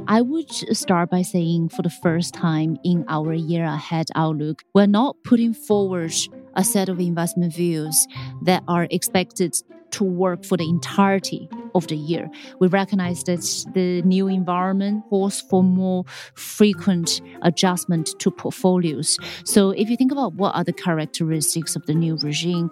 I 0.09 0.23
would 0.23 0.51
start 0.75 1.11
by 1.11 1.21
saying 1.21 1.69
for 1.69 1.83
the 1.83 1.91
first 1.91 2.33
time 2.33 2.79
in 2.85 3.05
our 3.07 3.35
year 3.35 3.65
ahead 3.65 4.07
outlook, 4.15 4.63
we're 4.73 4.87
not 4.87 5.17
putting 5.25 5.53
forward 5.53 6.15
a 6.57 6.65
set 6.65 6.89
of 6.89 6.99
investment 6.99 7.55
views 7.55 8.07
that 8.43 8.63
are 8.67 8.89
expected 8.91 9.55
to 9.93 10.05
work 10.05 10.45
for 10.45 10.57
the 10.57 10.69
entirety 10.69 11.49
of 11.75 11.87
the 11.87 11.97
year. 11.97 12.29
We 12.59 12.69
recognize 12.69 13.23
that 13.25 13.41
the 13.75 14.03
new 14.03 14.29
environment 14.29 15.05
calls 15.09 15.41
for 15.41 15.63
more 15.63 16.05
frequent 16.35 17.21
adjustment 17.43 18.15
to 18.19 18.31
portfolios. 18.31 19.19
So 19.45 19.71
if 19.71 19.89
you 19.89 19.97
think 19.97 20.13
about 20.13 20.35
what 20.35 20.55
are 20.55 20.65
the 20.65 20.73
characteristics 20.73 21.77
of 21.77 21.87
the 21.87 21.95
new 21.95 22.17
regime, 22.17 22.71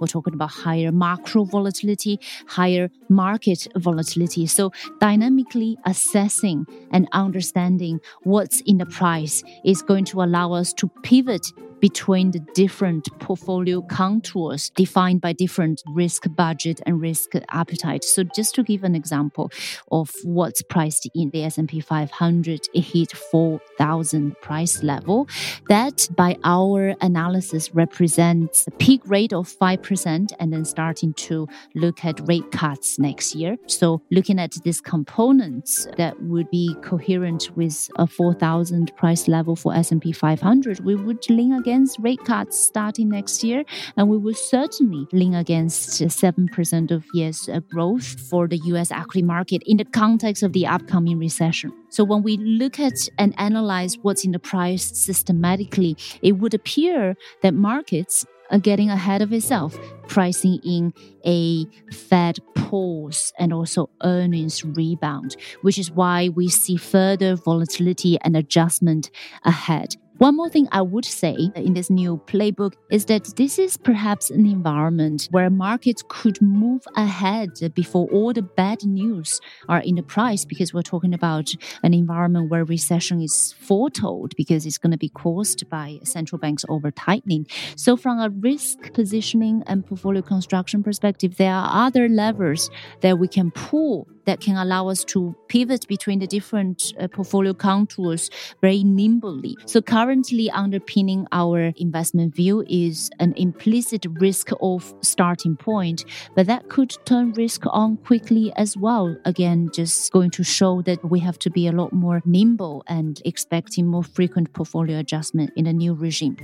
we're 0.00 0.08
talking 0.08 0.34
about 0.34 0.50
higher 0.50 0.92
macro 0.92 1.44
volatility, 1.44 2.20
higher 2.46 2.90
market 3.08 3.66
volatility. 3.76 4.46
So, 4.46 4.72
dynamically 5.00 5.78
assessing 5.86 6.66
and 6.90 7.08
understanding 7.12 8.00
what's 8.22 8.60
in 8.66 8.78
the 8.78 8.86
price 8.86 9.42
is 9.64 9.82
going 9.82 10.04
to 10.06 10.22
allow 10.22 10.52
us 10.52 10.72
to 10.74 10.88
pivot 11.02 11.46
between 11.84 12.30
the 12.30 12.38
different 12.54 13.06
portfolio 13.20 13.82
contours 13.82 14.70
defined 14.70 15.20
by 15.20 15.34
different 15.34 15.82
risk 15.88 16.24
budget 16.34 16.80
and 16.86 16.98
risk 16.98 17.32
appetite. 17.50 18.02
So 18.02 18.22
just 18.22 18.54
to 18.54 18.62
give 18.62 18.84
an 18.84 18.94
example 18.94 19.52
of 19.92 20.10
what's 20.22 20.62
priced 20.62 21.10
in 21.14 21.28
the 21.28 21.44
S&P 21.44 21.80
500, 21.80 22.68
it 22.72 22.80
hit 22.80 23.12
4,000 23.12 24.40
price 24.40 24.82
level. 24.82 25.28
That 25.68 26.08
by 26.16 26.38
our 26.42 26.94
analysis 27.02 27.74
represents 27.74 28.66
a 28.66 28.70
peak 28.70 29.02
rate 29.04 29.34
of 29.34 29.46
5% 29.46 30.32
and 30.40 30.52
then 30.54 30.64
starting 30.64 31.12
to 31.28 31.46
look 31.74 32.02
at 32.02 32.26
rate 32.26 32.50
cuts 32.50 32.98
next 32.98 33.34
year. 33.34 33.58
So 33.66 34.00
looking 34.10 34.38
at 34.38 34.52
these 34.64 34.80
components 34.80 35.86
that 35.98 36.18
would 36.22 36.48
be 36.50 36.74
coherent 36.80 37.50
with 37.56 37.90
a 37.96 38.06
4,000 38.06 38.96
price 38.96 39.28
level 39.28 39.54
for 39.54 39.74
S&P 39.74 40.12
500, 40.12 40.80
we 40.80 40.94
would 40.94 41.28
lean 41.28 41.52
against 41.52 41.73
against 41.74 41.98
rate 41.98 42.24
cuts 42.24 42.56
starting 42.56 43.08
next 43.08 43.42
year, 43.42 43.64
and 43.96 44.08
we 44.08 44.16
will 44.16 44.34
certainly 44.34 45.08
lean 45.12 45.34
against 45.34 46.00
7% 46.00 46.90
of 46.92 47.04
EPS 47.16 47.54
uh, 47.54 47.60
growth 47.72 48.20
for 48.28 48.46
the 48.46 48.58
US 48.72 48.92
equity 48.92 49.22
market 49.22 49.62
in 49.66 49.78
the 49.78 49.84
context 49.84 50.42
of 50.42 50.52
the 50.52 50.66
upcoming 50.66 51.18
recession. 51.18 51.72
So 51.90 52.04
when 52.04 52.22
we 52.22 52.36
look 52.36 52.78
at 52.78 53.08
and 53.18 53.34
analyze 53.38 53.98
what's 54.02 54.24
in 54.24 54.32
the 54.32 54.38
price 54.38 54.84
systematically, 54.84 55.96
it 56.22 56.32
would 56.32 56.54
appear 56.54 57.16
that 57.42 57.54
markets 57.54 58.24
are 58.50 58.58
getting 58.58 58.90
ahead 58.90 59.22
of 59.22 59.32
itself, 59.32 59.76
pricing 60.06 60.60
in 60.64 60.92
a 61.26 61.64
Fed 61.92 62.38
pause 62.54 63.32
and 63.38 63.52
also 63.52 63.90
earnings 64.02 64.64
rebound, 64.64 65.36
which 65.62 65.78
is 65.78 65.90
why 65.90 66.28
we 66.28 66.48
see 66.48 66.76
further 66.76 67.34
volatility 67.34 68.18
and 68.20 68.36
adjustment 68.36 69.10
ahead. 69.44 69.96
One 70.18 70.36
more 70.36 70.48
thing 70.48 70.68
I 70.70 70.80
would 70.80 71.04
say 71.04 71.34
in 71.56 71.74
this 71.74 71.90
new 71.90 72.22
playbook 72.28 72.74
is 72.88 73.06
that 73.06 73.36
this 73.36 73.58
is 73.58 73.76
perhaps 73.76 74.30
an 74.30 74.46
environment 74.46 75.26
where 75.32 75.50
markets 75.50 76.04
could 76.08 76.40
move 76.40 76.82
ahead 76.96 77.50
before 77.74 78.08
all 78.12 78.32
the 78.32 78.42
bad 78.42 78.84
news 78.84 79.40
are 79.68 79.80
in 79.80 79.96
the 79.96 80.04
price 80.04 80.44
because 80.44 80.72
we're 80.72 80.82
talking 80.82 81.14
about 81.14 81.52
an 81.82 81.92
environment 81.92 82.48
where 82.48 82.64
recession 82.64 83.20
is 83.20 83.56
foretold 83.58 84.36
because 84.36 84.66
it's 84.66 84.78
going 84.78 84.92
to 84.92 84.96
be 84.96 85.08
caused 85.08 85.68
by 85.68 85.98
central 86.04 86.38
banks 86.38 86.64
over 86.68 86.92
tightening. 86.92 87.48
So 87.74 87.96
from 87.96 88.20
a 88.20 88.30
risk 88.30 88.92
positioning 88.92 89.64
and 89.66 89.84
portfolio 89.84 90.22
construction 90.22 90.84
perspective, 90.84 91.38
there 91.38 91.52
are 91.52 91.86
other 91.88 92.08
levers 92.08 92.70
that 93.00 93.18
we 93.18 93.26
can 93.26 93.50
pull 93.50 94.06
that 94.26 94.40
can 94.40 94.56
allow 94.56 94.88
us 94.88 95.04
to 95.04 95.34
pivot 95.48 95.86
between 95.88 96.18
the 96.18 96.26
different 96.26 96.92
uh, 96.98 97.08
portfolio 97.08 97.54
contours 97.54 98.30
very 98.60 98.84
nimbly. 98.84 99.56
So 99.66 99.80
currently 99.80 100.50
underpinning 100.50 101.26
our 101.32 101.72
investment 101.76 102.34
view 102.34 102.64
is 102.68 103.10
an 103.20 103.34
implicit 103.36 104.06
risk 104.20 104.50
off 104.60 104.94
starting 105.02 105.56
point, 105.56 106.04
but 106.34 106.46
that 106.46 106.68
could 106.68 106.96
turn 107.04 107.32
risk 107.32 107.62
on 107.66 107.96
quickly 107.98 108.52
as 108.56 108.76
well. 108.76 109.16
Again, 109.24 109.70
just 109.72 110.12
going 110.12 110.30
to 110.30 110.42
show 110.42 110.82
that 110.82 111.04
we 111.10 111.20
have 111.20 111.38
to 111.40 111.50
be 111.50 111.66
a 111.66 111.72
lot 111.72 111.92
more 111.92 112.22
nimble 112.24 112.84
and 112.86 113.20
expecting 113.24 113.86
more 113.86 114.04
frequent 114.04 114.52
portfolio 114.52 114.98
adjustment 114.98 115.50
in 115.56 115.64
the 115.64 115.72
new 115.72 115.94
regime. 115.94 116.36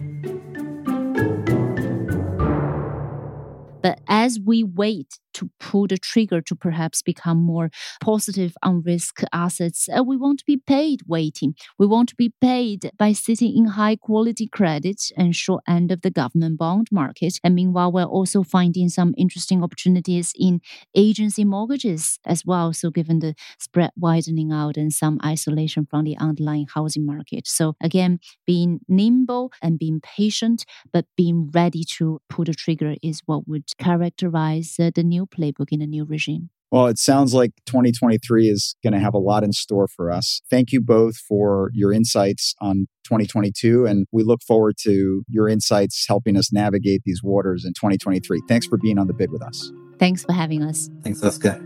But 3.83 4.01
as 4.09 4.39
we 4.39 4.63
wait 4.63 5.19
to 5.35 5.51
pull 5.59 5.87
the 5.87 5.99
trigger 5.99 6.41
to 6.41 6.55
perhaps 6.55 7.03
become 7.03 7.39
more 7.39 7.71
positive 8.01 8.55
on 8.63 8.83
risk 8.83 9.23
assets. 9.33 9.89
Uh, 9.89 10.03
we 10.03 10.17
want 10.17 10.39
to 10.41 10.45
be 10.45 10.57
paid 10.57 11.01
waiting. 11.07 11.55
We 11.79 11.87
want 11.87 12.09
to 12.11 12.17
be 12.17 12.33
paid 12.41 12.91
by 12.99 13.13
sitting 13.13 13.57
in 13.57 13.67
high 13.67 13.97
quality 13.97 14.47
credit 14.47 15.11
and 15.17 15.35
short 15.35 15.63
end 15.69 15.93
of 15.93 16.03
the 16.03 16.11
government 16.11 16.59
bond 16.59 16.89
market. 16.91 17.39
And 17.45 17.55
meanwhile, 17.55 17.93
we're 17.93 18.05
also 18.05 18.43
finding 18.43 18.89
some 18.89 19.15
interesting 19.17 19.63
opportunities 19.63 20.33
in 20.39 20.61
agency 20.95 21.45
mortgages 21.45 22.19
as 22.25 22.45
well. 22.45 22.73
So, 22.73 22.91
given 22.91 23.21
the 23.21 23.35
spread 23.59 23.91
widening 23.97 24.53
out 24.53 24.77
and 24.77 24.93
some 24.93 25.19
isolation 25.25 25.87
from 25.87 26.05
the 26.05 26.17
underlying 26.19 26.67
housing 26.75 27.07
market. 27.07 27.47
So, 27.47 27.75
again, 27.83 28.19
being 28.47 28.81
nimble 28.89 29.53
and 29.63 29.79
being 29.79 30.01
patient, 30.01 30.65
but 30.93 31.07
being 31.17 31.51
ready 31.53 31.85
to 31.99 32.21
pull 32.29 32.45
the 32.45 32.55
trigger 32.55 32.95
is 33.03 33.23
what 33.27 33.47
would 33.49 33.77
characterize 33.79 34.77
uh, 34.79 34.91
the 34.95 35.03
new 35.03 35.20
new 35.21 35.27
playbook 35.27 35.69
in 35.71 35.83
a 35.83 35.87
new 35.87 36.05
regime. 36.05 36.51
Well, 36.71 36.87
it 36.87 36.99
sounds 36.99 37.35
like 37.35 37.51
2023 37.67 38.49
is 38.49 38.77
going 38.83 38.93
to 38.93 39.01
have 39.01 39.13
a 39.13 39.19
lot 39.19 39.43
in 39.43 39.53
store 39.53 39.89
for 39.89 40.13
us. 40.13 40.41
Thank 40.49 40.71
you 40.71 40.81
both 40.81 41.17
for 41.17 41.71
your 41.75 41.93
insights 41.93 42.55
on 42.61 42.87
2022, 43.05 43.87
and 43.87 44.07
we 44.13 44.23
look 44.23 44.41
forward 44.47 44.77
to 44.83 45.25
your 45.29 45.49
insights 45.49 46.05
helping 46.07 46.37
us 46.37 46.53
navigate 46.53 47.03
these 47.05 47.23
waters 47.25 47.65
in 47.65 47.73
2023. 47.73 48.43
Thanks 48.49 48.67
for 48.67 48.79
being 48.79 48.99
on 48.99 49.09
the 49.09 49.15
bid 49.15 49.33
with 49.33 49.43
us. 49.43 49.73
Thanks 49.99 50.25
for 50.25 50.33
having 50.33 50.63
us. 50.63 50.89
Thanks, 51.03 51.23
Oscar. 51.25 51.61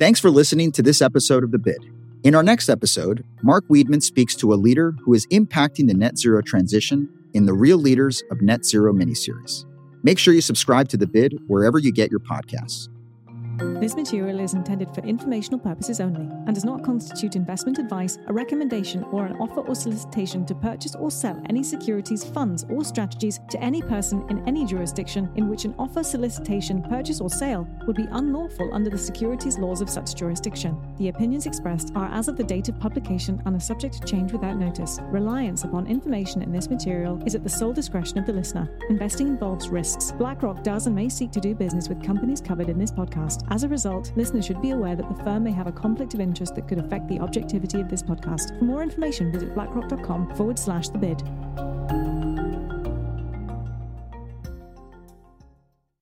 Thanks 0.00 0.18
for 0.18 0.28
listening 0.28 0.72
to 0.72 0.82
this 0.82 1.00
episode 1.00 1.44
of 1.44 1.52
The 1.52 1.58
Bid. 1.58 1.78
In 2.24 2.34
our 2.34 2.42
next 2.42 2.68
episode, 2.68 3.24
Mark 3.42 3.64
Wiedman 3.68 4.02
speaks 4.02 4.34
to 4.36 4.52
a 4.52 4.56
leader 4.56 4.92
who 5.04 5.14
is 5.14 5.24
impacting 5.28 5.86
the 5.86 5.94
net 5.94 6.18
zero 6.18 6.42
transition 6.42 7.08
in 7.32 7.46
the 7.46 7.54
Real 7.54 7.78
Leaders 7.78 8.24
of 8.32 8.42
Net 8.42 8.66
Zero 8.66 8.92
miniseries. 8.92 9.64
Make 10.02 10.18
sure 10.18 10.34
you 10.34 10.40
subscribe 10.40 10.88
to 10.90 10.96
The 10.96 11.06
Bid 11.06 11.38
wherever 11.46 11.78
you 11.78 11.92
get 11.92 12.10
your 12.10 12.20
podcasts. 12.20 12.88
This 13.58 13.96
material 13.96 14.40
is 14.40 14.54
intended 14.54 14.94
for 14.94 15.00
informational 15.02 15.58
purposes 15.58 16.00
only 16.00 16.22
and 16.46 16.54
does 16.54 16.64
not 16.64 16.82
constitute 16.82 17.36
investment 17.36 17.78
advice, 17.78 18.18
a 18.26 18.32
recommendation, 18.32 19.02
or 19.04 19.24
an 19.24 19.36
offer 19.36 19.60
or 19.60 19.74
solicitation 19.74 20.44
to 20.46 20.54
purchase 20.54 20.94
or 20.94 21.10
sell 21.10 21.40
any 21.48 21.62
securities, 21.62 22.24
funds, 22.24 22.66
or 22.68 22.84
strategies 22.84 23.40
to 23.50 23.60
any 23.62 23.80
person 23.80 24.26
in 24.28 24.46
any 24.46 24.66
jurisdiction 24.66 25.30
in 25.36 25.48
which 25.48 25.64
an 25.64 25.74
offer, 25.78 26.02
solicitation, 26.02 26.82
purchase, 26.82 27.20
or 27.20 27.30
sale 27.30 27.66
would 27.86 27.96
be 27.96 28.08
unlawful 28.10 28.74
under 28.74 28.90
the 28.90 28.98
securities 28.98 29.58
laws 29.58 29.80
of 29.80 29.88
such 29.88 30.14
jurisdiction. 30.14 30.76
The 30.98 31.08
opinions 31.08 31.46
expressed 31.46 31.92
are 31.94 32.12
as 32.12 32.28
of 32.28 32.36
the 32.36 32.44
date 32.44 32.68
of 32.68 32.78
publication 32.78 33.40
and 33.46 33.56
are 33.56 33.60
subject 33.60 33.94
to 33.94 34.06
change 34.06 34.32
without 34.32 34.56
notice. 34.56 34.98
Reliance 35.04 35.64
upon 35.64 35.86
information 35.86 36.42
in 36.42 36.52
this 36.52 36.68
material 36.68 37.22
is 37.24 37.34
at 37.34 37.44
the 37.44 37.48
sole 37.48 37.72
discretion 37.72 38.18
of 38.18 38.26
the 38.26 38.32
listener. 38.32 38.70
Investing 38.90 39.28
involves 39.28 39.68
risks. 39.68 40.12
BlackRock 40.12 40.62
does 40.62 40.86
and 40.86 40.96
may 40.96 41.08
seek 41.08 41.30
to 41.32 41.40
do 41.40 41.54
business 41.54 41.88
with 41.88 42.02
companies 42.02 42.40
covered 42.40 42.68
in 42.68 42.78
this 42.78 42.92
podcast. 42.92 43.45
As 43.48 43.62
a 43.62 43.68
result, 43.68 44.12
listeners 44.16 44.44
should 44.44 44.60
be 44.60 44.70
aware 44.70 44.96
that 44.96 45.08
the 45.08 45.22
firm 45.22 45.44
may 45.44 45.52
have 45.52 45.66
a 45.66 45.72
conflict 45.72 46.14
of 46.14 46.20
interest 46.20 46.54
that 46.56 46.66
could 46.66 46.78
affect 46.78 47.08
the 47.08 47.20
objectivity 47.20 47.80
of 47.80 47.88
this 47.88 48.02
podcast. 48.02 48.58
For 48.58 48.64
more 48.64 48.82
information, 48.82 49.30
visit 49.30 49.54
blackrock.com 49.54 50.34
forward 50.34 50.58
slash 50.58 50.88
the 50.88 50.98
bid. 50.98 51.22